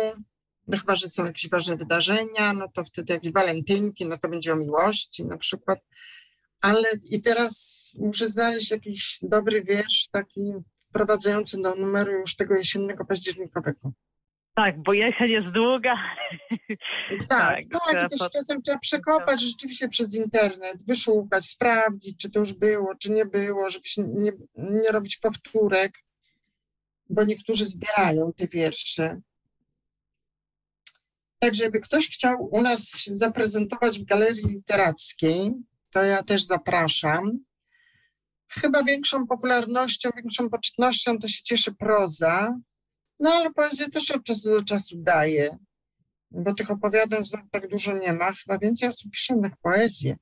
[0.68, 4.54] no chyba, że są jakieś ważne wydarzenia, no to wtedy jakieś walentynki, no to będzie
[4.54, 5.80] o miłości na przykład.
[6.62, 10.54] Ale i teraz muszę znaleźć jakiś dobry wiersz, taki
[10.90, 13.92] wprowadzający do numeru już tego jesiennego, październikowego.
[14.56, 15.94] Tak, bo jesień jest długa.
[17.10, 17.60] Tak, Tak,
[17.92, 22.54] tak, i też pod- czasem trzeba przekopać rzeczywiście przez internet, wyszukać, sprawdzić, czy to już
[22.54, 25.94] było, czy nie było, żeby się nie, nie robić powtórek,
[27.10, 29.22] bo niektórzy zbierają te wiersze.
[31.42, 35.54] Tak, żeby ktoś chciał u nas zaprezentować w galerii literackiej,
[35.94, 37.40] to ja też zapraszam.
[38.50, 42.60] Chyba większą popularnością, większą poczytnością to się cieszy proza,
[43.20, 45.58] no ale poezję też od czasu do czasu daje
[46.32, 48.34] bo tych opowiadań znowu tak dużo nie ma.
[48.34, 50.18] Chyba więcej osób pisze na poezję.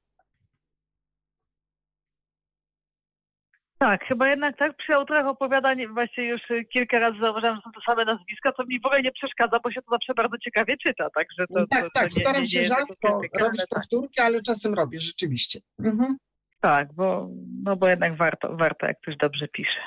[3.79, 7.71] Tak, chyba jednak tak przy autorach opowiadań właśnie już y, kilka razy zauważyłam, że są
[7.71, 10.77] to same nazwiska, co mi w ogóle nie przeszkadza, bo się to zawsze bardzo ciekawie
[10.77, 13.69] czyta, także to, tak, to, tak, to nie, staram nie, się nie rzadko robić tak.
[13.69, 15.59] powtórki, ale czasem robię, rzeczywiście.
[15.79, 16.17] Mhm.
[16.61, 17.29] Tak, bo,
[17.63, 19.81] no bo jednak warto, warto, jak ktoś dobrze pisze.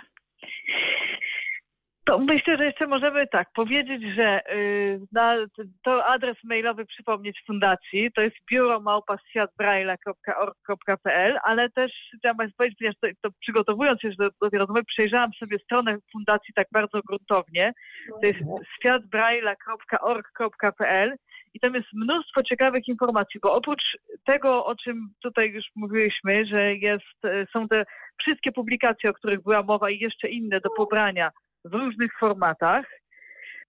[2.04, 5.36] To myślę, że jeszcze możemy tak powiedzieć, że y, na,
[5.84, 12.78] to adres mailowy przypomnieć fundacji, to jest biuro małpa światbraila.org.pl, ale też chciałam Państwu powiedzieć,
[12.78, 17.00] ponieważ to, to przygotowując się do, do tej rozmowy, przejrzałam sobie stronę fundacji tak bardzo
[17.06, 17.72] gruntownie.
[18.20, 18.40] To jest
[18.78, 21.16] światbraila.org.pl
[21.54, 23.82] i tam jest mnóstwo ciekawych informacji, bo oprócz
[24.24, 27.84] tego, o czym tutaj już mówiliśmy, że jest, e, są te
[28.22, 31.30] wszystkie publikacje, o których była mowa i jeszcze inne do pobrania
[31.64, 32.86] w różnych formatach,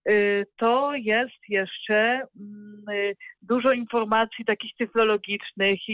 [0.08, 4.72] y, to jest jeszcze mm, y, dużo informacji takich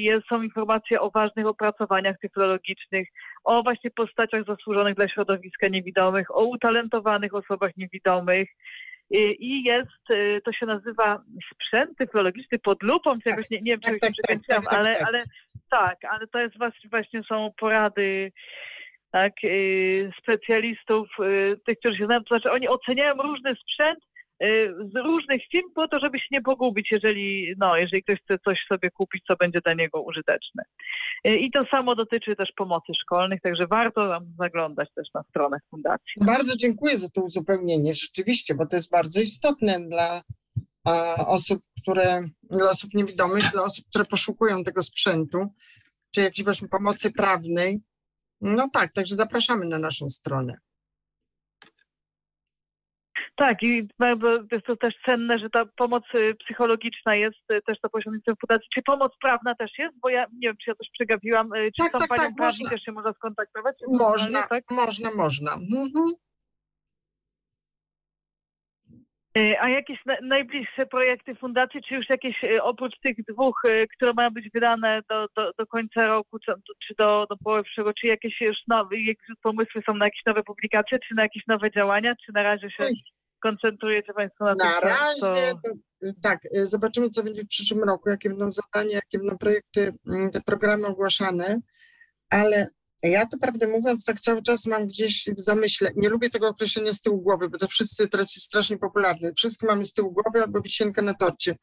[0.04, 3.08] jest, są informacje o ważnych opracowaniach tyflologicznych,
[3.44, 8.48] o właśnie postaciach zasłużonych dla środowiska niewidomych, o utalentowanych osobach niewidomych,
[9.14, 9.90] Y, i jest,
[10.44, 11.22] to się nazywa
[11.54, 14.74] sprzęt tyflologiczny pod lupą, czy jakoś nie, nie wiem, czy Tak, tak, tak, tak, tak,
[14.74, 15.08] ale, tak.
[15.08, 15.24] ale
[15.70, 18.32] tak, ale to jest właśnie, właśnie są porady
[19.12, 23.98] tak, y, specjalistów, y, tych, którzy się znają, to znaczy oni oceniają różny sprzęt
[24.42, 28.38] y, z różnych firm po to, żeby się nie pogubić, jeżeli, no, jeżeli ktoś chce
[28.38, 30.62] coś sobie kupić, co będzie dla niego użyteczne.
[31.24, 36.12] I to samo dotyczy też pomocy szkolnych, także warto tam zaglądać też na stronę fundacji.
[36.26, 40.22] Bardzo dziękuję za to uzupełnienie, rzeczywiście, bo to jest bardzo istotne dla
[41.26, 45.38] osób, które, dla osób niewidomych, dla osób, które poszukują tego sprzętu,
[46.14, 47.80] czy jakiejś właśnie pomocy prawnej.
[48.40, 50.58] No tak, także zapraszamy na naszą stronę.
[53.36, 53.88] Tak, i
[54.52, 58.68] jest to też cenne, że ta pomoc y, psychologiczna jest y, też do pośrednictwem fundacji.
[58.74, 59.98] Czy pomoc prawna też jest?
[60.02, 61.54] Bo ja nie wiem, czy ja coś przegapiłam.
[61.54, 62.70] y, Czy Tak, z tą tak, panią tak, prawnik można.
[62.70, 63.76] też się można skontaktować?
[63.88, 64.64] Można, tak?
[64.70, 65.52] można, można.
[65.52, 66.04] Mhm.
[66.06, 66.14] Y,
[69.34, 74.12] A jakieś na, najbliższe projekty fundacji, czy już jakieś y, oprócz tych dwóch, y, które
[74.12, 78.40] mają być wydane do, do, do końca roku, czy, do, do połowy przyszłego, czy jakieś
[78.40, 82.32] już nowe, jakieś pomysły są na jakieś nowe publikacje, czy na jakieś nowe działania, czy
[82.32, 82.84] na razie się
[83.42, 85.70] koncentrujecie Państwo na tym, Na razie, to,
[86.22, 90.40] tak, zobaczymy, co będzie w przyszłym roku, jakie będą zadania, jakie będą projekty, mm, te
[90.40, 91.60] programy ogłaszane,
[92.30, 92.66] ale
[93.02, 96.92] ja to prawdę mówiąc, tak cały czas mam gdzieś w zamyśle, nie lubię tego określenia
[96.92, 100.42] z tyłu głowy, bo to wszyscy teraz jest strasznie popularne, wszystko mamy z tyłu głowy
[100.42, 101.56] albo wisienkę na torcie,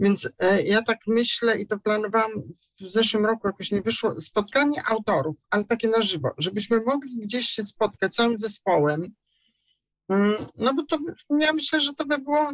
[0.00, 2.30] więc e, ja tak myślę i to planowałam
[2.80, 7.46] w zeszłym roku, jakoś nie wyszło, spotkanie autorów, ale takie na żywo, żebyśmy mogli gdzieś
[7.46, 9.14] się spotkać całym zespołem,
[10.08, 10.98] Mm, No bo to
[11.38, 12.52] ja myślę, że to by było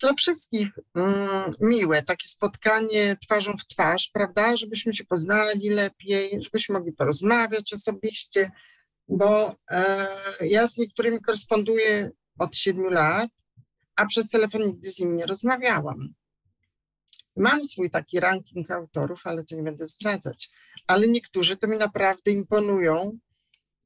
[0.00, 4.56] dla wszystkich mm, miłe, takie spotkanie twarzą w twarz, prawda?
[4.56, 8.50] Żebyśmy się poznali lepiej, żebyśmy mogli porozmawiać osobiście,
[9.08, 10.06] bo e,
[10.40, 13.30] ja z niektórymi koresponduję od siedmiu lat,
[13.96, 16.14] a przez telefon nigdy z nimi nie rozmawiałam.
[17.36, 20.50] Mam swój taki ranking autorów, ale to nie będę zdradzać.
[20.86, 23.18] Ale niektórzy to mi naprawdę imponują.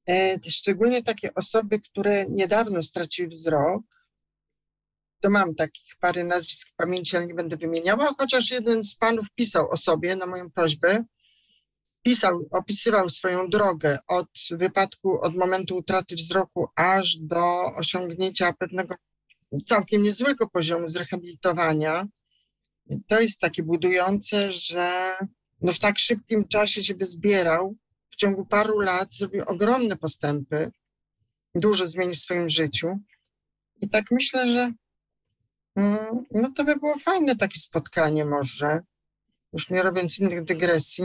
[0.08, 3.82] E, szczególnie takie osoby, które niedawno straciły wzrok,
[5.24, 9.26] to mam takich parę nazwisk w pamięci, ale nie będę wymieniała, chociaż jeden z panów
[9.34, 11.04] pisał o sobie na moją prośbę.
[12.02, 18.94] Pisał, opisywał swoją drogę od wypadku, od momentu utraty wzroku, aż do osiągnięcia pewnego
[19.64, 22.06] całkiem niezłego poziomu zrehabilitowania.
[23.08, 25.16] To jest takie budujące, że
[25.60, 27.76] no w tak szybkim czasie się wyzbierał,
[28.10, 30.70] w ciągu paru lat zrobił ogromne postępy,
[31.54, 32.98] dużo zmienił w swoim życiu.
[33.80, 34.72] I tak myślę, że
[36.30, 38.80] no to by było fajne takie spotkanie może,
[39.52, 41.04] już nie robiąc innych dygresji.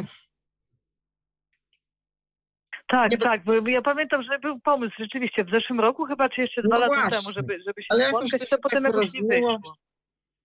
[2.88, 6.42] Tak, Nie, tak, bo ja pamiętam, że był pomysł rzeczywiście w zeszłym roku chyba, czy
[6.42, 7.18] jeszcze dwa No lata właśnie.
[7.18, 9.60] temu, żeby, żeby się Ale spotkać, to to potem tak jakoś nie wyszło.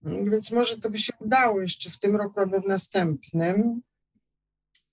[0.05, 3.81] Mm, Więc może to by się udało jeszcze w tym roku albo w następnym.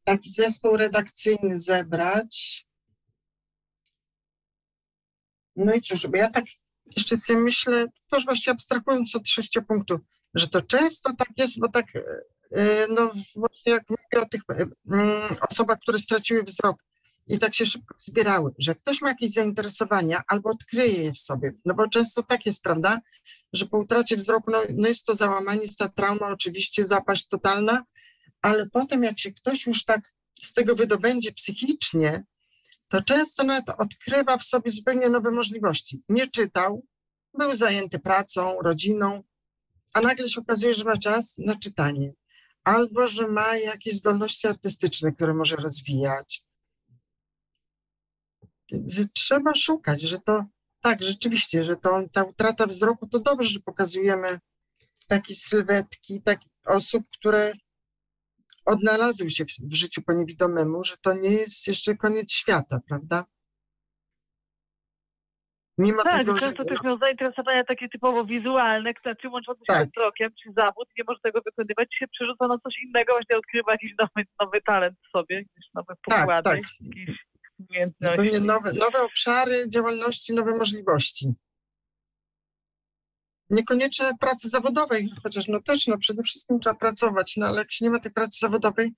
[0.04, 2.64] Taki zespół redakcyjny zebrać.
[5.56, 6.44] No i cóż, bo ja tak
[6.96, 10.00] jeszcze sobie myślę, już właśnie abstrahując od sześciopunktu,
[10.34, 11.86] że to często tak jest, bo tak,
[12.52, 16.76] e, no właśnie jak mówię o tych e, mm, osobach, które straciły wzrok
[17.26, 21.52] i tak się szybko zbierały, że ktoś ma jakieś zainteresowania albo odkryje je w sobie,
[21.64, 23.00] no bo często tak jest, prawda,
[23.52, 27.84] że po utracie wzroku, no, no jest to załamanie, jest ta trauma, oczywiście zapaść totalna,
[28.42, 30.12] ale potem jak się ktoś już tak
[30.42, 32.24] z tego wydobędzie psychicznie,
[32.92, 36.02] to często nawet odkrywa w sobie zupełnie nowe możliwości.
[36.08, 36.86] Nie czytał,
[37.38, 39.22] był zajęty pracą, rodziną,
[39.92, 42.12] a nagle się okazuje, że ma czas na czytanie,
[42.64, 46.44] albo że ma jakieś zdolności artystyczne, które może rozwijać.
[49.14, 50.44] Trzeba szukać, że to
[50.80, 54.40] tak, rzeczywiście, że to ta utrata wzroku to dobrze, że pokazujemy
[55.06, 57.52] takie sylwetki, takich osób, które
[58.64, 63.24] odnalazły się w, w życiu po niewidomemu, że to nie jest jeszcze koniec świata, prawda?
[65.78, 69.66] Mimo tak, tego, że często też miał zainteresowania takie typowo wizualne, które czy łączące się
[69.66, 69.88] Tak.
[69.88, 73.72] z wzrokiem, czy zawód, nie może tego wykonywać, się przerzuca na coś innego, właśnie odkrywa
[73.72, 76.56] jakiś nowy, nowy talent w sobie, jakieś nowe Tak, pokłady, tak.
[76.58, 77.26] jakieś
[77.58, 78.16] umiejętności.
[78.16, 81.32] zupełnie nowe, nowe obszary działalności, nowe możliwości.
[83.52, 87.84] Niekoniecznie pracy zawodowej, chociaż no też no przede wszystkim trzeba pracować, no ale jak się
[87.84, 88.92] nie ma tej pracy zawodowej,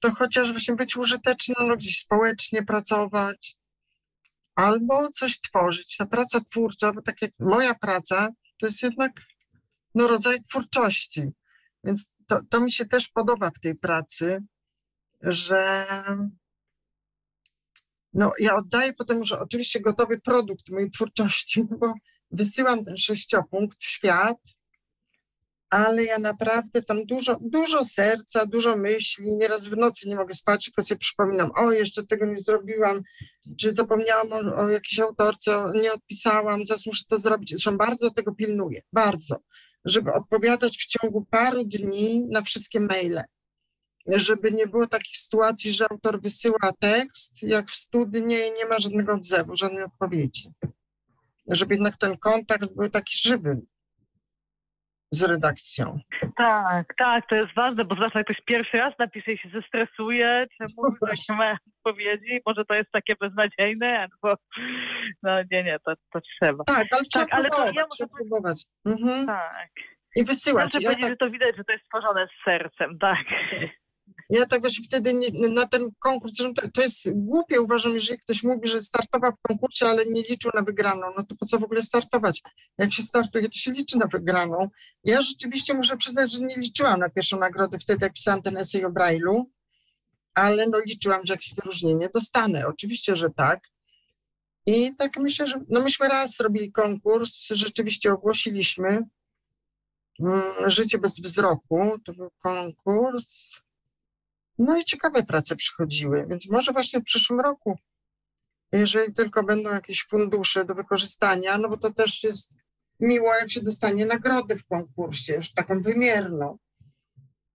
[0.00, 3.60] to chociaż właśnie być użytecznym, no gdzieś społecznie pracować,
[4.54, 5.96] albo coś tworzyć.
[5.96, 8.28] Ta praca twórcza, bo tak jak moja praca,
[8.58, 9.12] to jest jednak
[9.94, 11.22] no, rodzaj twórczości.
[11.84, 14.38] Więc to, to mi się też podoba w tej pracy,
[15.20, 15.86] że
[18.12, 21.94] no, ja oddaję potem już oczywiście gotowy produkt mojej twórczości, bo
[22.30, 24.38] wysyłam ten sześciopunkt w świat,
[25.70, 30.64] ale ja naprawdę tam dużo, dużo serca, dużo myśli, nieraz w nocy nie mogę spać,
[30.64, 33.02] tylko sobie przypominam, o jeszcze tego nie zrobiłam,
[33.58, 37.50] czy zapomniałam o, o jakiejś autorce, nie odpisałam, zaraz muszę to zrobić.
[37.50, 39.36] Zresztą bardzo tego pilnuję, bardzo,
[39.84, 43.22] żeby odpowiadać w ciągu paru dni na wszystkie maile
[44.06, 48.78] żeby nie było takich sytuacji, że autor wysyła tekst, jak w studnie i nie ma
[48.78, 50.48] żadnego odzewu, żadnej odpowiedzi.
[51.50, 53.60] Żeby jednak ten kontakt był taki żywy
[55.12, 55.98] z redakcją.
[56.36, 60.46] Tak, tak, to jest ważne, bo zwłaszcza jak ktoś pierwszy raz napisze i się zestresuje,
[60.56, 64.36] czy mówi, że nie ma odpowiedzi, może to jest takie beznadziejne, albo
[65.22, 66.64] no nie, nie, to, to trzeba.
[66.64, 68.62] Tak, ale trzeba ale to próbować, ja muszę próbować.
[68.86, 69.26] Mhm.
[69.26, 69.68] Tak.
[70.16, 70.64] I wysyłać.
[70.64, 73.24] Muszę Ja powiedzieć, tak, że to widać, że to jest stworzone z sercem, tak.
[74.30, 78.42] ja tak właśnie wtedy nie, na ten konkurs, to, to jest głupie, uważam, jeżeli ktoś
[78.42, 81.64] mówi, że startował w konkursie, ale nie liczył na wygraną, no to po co w
[81.64, 82.42] ogóle startować?
[82.78, 84.68] Jak się startuje, to się liczy na wygraną.
[85.04, 88.84] Ja rzeczywiście muszę przyznać, że nie liczyłam na pierwszą nagrodę wtedy, jak pisałam ten esej
[88.84, 89.44] o Braille'u,
[90.34, 92.66] ale no liczyłam, że jakieś wyróżnienie dostanę.
[92.66, 93.60] Oczywiście, że tak.
[94.66, 98.88] I tak myślę, że no myśmy raz robili konkurs, rzeczywiście ogłosiliśmy
[100.20, 103.60] mm, Życie bez wzroku, to był konkurs.
[104.62, 107.78] No i ciekawe prace przychodziły, więc może właśnie w przyszłym roku,
[108.72, 112.56] jeżeli tylko będą jakieś fundusze do wykorzystania, no bo to też jest
[113.00, 116.58] miło, jak się dostanie nagrodę w konkursie, już taką wymierną.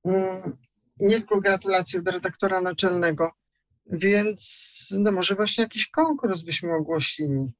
[0.06, 0.58] Mm,
[0.99, 3.32] Nie tylko gratulacje do redaktora naczelnego,
[3.86, 7.51] więc no może właśnie jakiś konkurs byśmy ogłosili.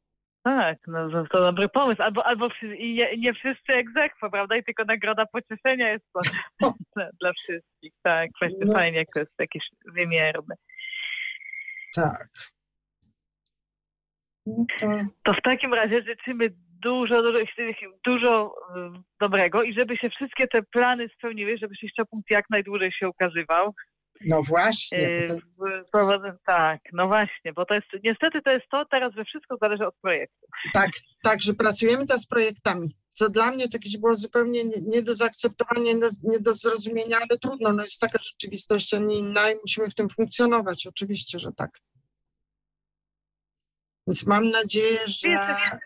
[0.46, 2.02] Tak, no to, to dobry pomysł.
[2.02, 4.56] Albo, albo nie, nie wszyscy egzekwo, prawda?
[4.58, 6.22] I tylko nagroda pocieszenia jest to
[7.22, 7.94] dla, wszystkich.
[8.04, 8.74] Tak, właśnie No.
[8.74, 10.56] fajnie, jak to jest jakieś wymierne.
[11.96, 12.28] Tak.
[14.48, 14.66] No
[15.24, 16.50] to w takim razie życzymy
[16.82, 17.40] dużo, dużo,
[18.06, 23.10] dużo y, dobrego i żeby się wszystkie te plany spełniły, żeby sześciopunkt jak najdłużej się
[23.10, 23.74] ukazywał.
[24.22, 25.00] No właśnie.
[25.08, 25.40] Y,
[25.94, 29.88] prowadzę- Tak, no właśnie, bo to jest, niestety to jest to, teraz we wszystko zależy
[29.88, 30.46] od projektu.
[30.74, 30.92] Tak,
[31.24, 35.02] tak, że pracujemy teraz z projektami, co dla mnie to jakieś było zupełnie nie, nie
[35.02, 39.18] do zaakceptowania, nie do, nie do zrozumienia, ale trudno, no jest taka rzeczywistość, a nie
[39.18, 41.72] inna i musimy w tym funkcjonować, oczywiście, że tak.
[44.08, 45.80] Więc mam nadzieję, że, Jesteś-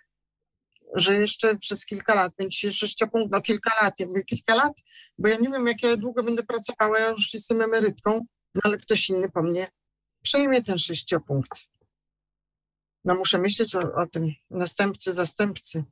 [0.96, 4.74] że jeszcze przez kilka lat będzie się sześciopunkt, no kilka lat, ja mówię kilka lat,
[5.18, 8.26] bo ja nie wiem, jak ja długo będę pracowała, ja już jestem emerytką,
[8.56, 9.68] no ale ktoś inny po mnie
[10.24, 11.52] przejmie ten sześciopunkt.
[13.06, 15.84] No muszę myśleć o, o tym następcy, zastępcy.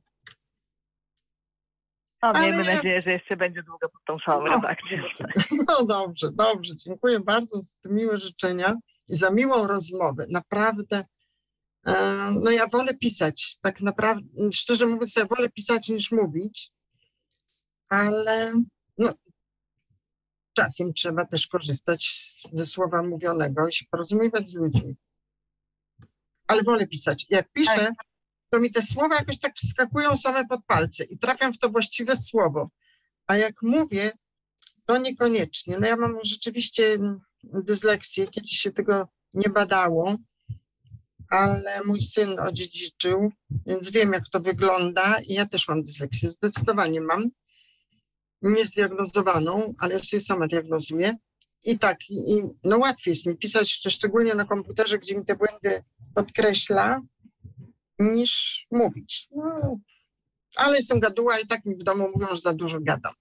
[2.22, 4.52] No, Ale miejmy jest- nadzieję, że jeszcze będzie długo pod tą samą No.
[4.54, 4.98] redakcją.
[5.68, 6.76] No dobrze, dobrze.
[6.76, 8.74] Dziękuję bardzo za te miłe życzenia
[9.08, 10.26] i za miłą rozmowę.
[10.30, 11.04] Naprawdę.
[11.86, 11.94] E,
[12.42, 16.70] No ja wolę pisać, tak naprawdę, szczerze mówiąc, ja wolę pisać niż mówić,
[17.88, 18.52] ale
[18.98, 19.14] no,
[20.52, 24.96] czasem trzeba też korzystać ze słowa mówionego i się porozumiewać z ludźmi.
[26.46, 27.26] Ale wolę pisać.
[27.30, 27.92] Jak piszę,
[28.50, 32.16] to mi te słowa jakoś tak wskakują same pod palce i trafiam w to właściwe
[32.16, 32.70] słowo.
[33.26, 34.12] A jak mówię,
[34.84, 35.78] to niekoniecznie.
[35.80, 36.98] No ja mam rzeczywiście
[37.44, 40.16] dysleksję, kiedyś się tego nie badało,
[41.28, 43.32] ale mój syn odziedziczył,
[43.66, 45.18] więc wiem, jak to wygląda.
[45.18, 47.30] I ja też mam dysleksję, zdecydowanie mam.
[48.42, 51.16] Niezdiagnozowaną, ale ja sobie sama diagnozuję.
[51.64, 55.82] I tak, i, no łatwiej jest mi pisać, szczególnie na komputerze, gdzie mi te błędy
[56.14, 57.00] podkreśla,
[57.98, 59.28] niż mówić.
[59.36, 59.78] No,
[60.56, 63.14] ale jestem gaduła i tak mi w domu mówią, że za dużo gadam.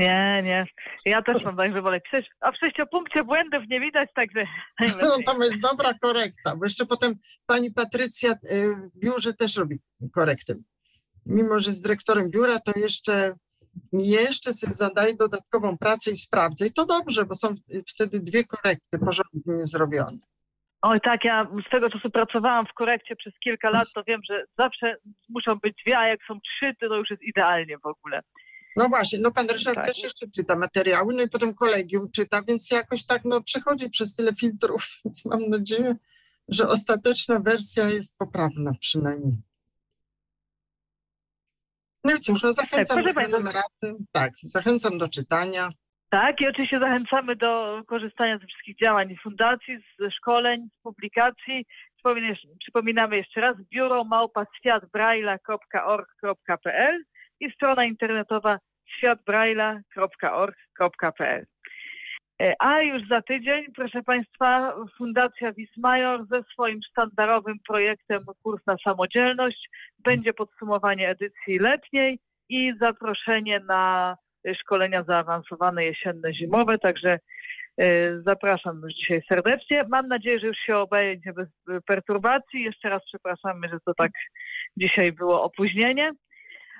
[0.00, 0.66] Nie, nie.
[1.04, 2.00] Ja też mam tak, że wolę.
[2.40, 4.44] A w sześciopunkcie błędów nie widać, także
[5.02, 7.14] No to jest dobra korekta, bo jeszcze potem
[7.46, 8.36] pani Patrycja y,
[8.76, 9.78] w biurze też robi
[10.14, 10.54] korekty.
[11.26, 13.34] Mimo, że z dyrektorem biura, to jeszcze
[13.92, 16.66] jeszcze sobie zadaje dodatkową pracę i sprawdzę.
[16.66, 17.54] I to dobrze, bo są
[17.88, 20.18] wtedy dwie korekty porządnie zrobione.
[20.82, 24.44] Oj tak, ja z tego czasu pracowałam w korekcie przez kilka lat, to wiem, że
[24.58, 24.96] zawsze
[25.28, 28.20] muszą być dwie, a jak są trzy, to już jest idealnie w ogóle.
[28.76, 29.86] No właśnie, no pan Ryszard tak.
[29.86, 34.14] też jeszcze czyta materiały, no i potem kolegium czyta, więc jakoś tak no, przechodzi przez
[34.14, 35.96] tyle filtrów, więc mam nadzieję,
[36.48, 39.36] że ostateczna wersja jest poprawna przynajmniej.
[42.04, 45.70] No i cóż, no zachęcam tak, do numeraty, tak, zachęcam do czytania.
[46.10, 51.66] Tak, i oczywiście zachęcamy do korzystania ze wszystkich działań fundacji, ze szkoleń, z publikacji.
[52.60, 57.04] Przypominamy jeszcze raz biuro małpaświatbraila.org.pl
[57.40, 58.58] i strona internetowa
[58.96, 61.46] światbraila.org.pl.
[62.40, 68.76] E, a już za tydzień, proszę Państwa, Fundacja Wismajor ze swoim sztandarowym projektem Kurs na
[68.84, 69.68] Samodzielność
[69.98, 72.18] będzie podsumowanie edycji letniej
[72.48, 74.16] i zaproszenie na
[74.60, 77.18] szkolenia zaawansowane jesienne, zimowe, także
[77.78, 79.84] e, zapraszam już dzisiaj serdecznie.
[79.88, 81.48] Mam nadzieję, że już się obejdzie bez
[81.86, 82.62] perturbacji.
[82.62, 84.10] Jeszcze raz przepraszamy, że to tak
[84.76, 86.12] dzisiaj było opóźnienie.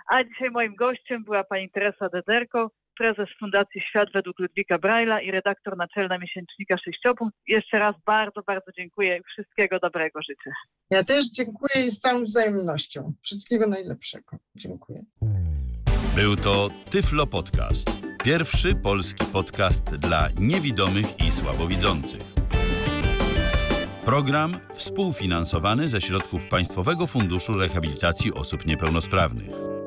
[0.07, 5.31] A dzisiaj moim gościem była pani Teresa Dederko, prezes Fundacji Świat według Ludwika Braila i
[5.31, 7.37] redaktor naczelna miesięcznika Sześciopunkt.
[7.47, 10.51] Jeszcze raz bardzo, bardzo dziękuję i wszystkiego dobrego życzę.
[10.91, 13.13] Ja też dziękuję i z całą wzajemnością.
[13.23, 14.37] Wszystkiego najlepszego.
[14.57, 15.03] Dziękuję.
[16.17, 17.91] Był to Tyflo Podcast.
[18.25, 22.23] Pierwszy polski podcast dla niewidomych i słabowidzących.
[24.05, 29.80] Program współfinansowany ze środków Państwowego Funduszu Rehabilitacji Osób Niepełnosprawnych.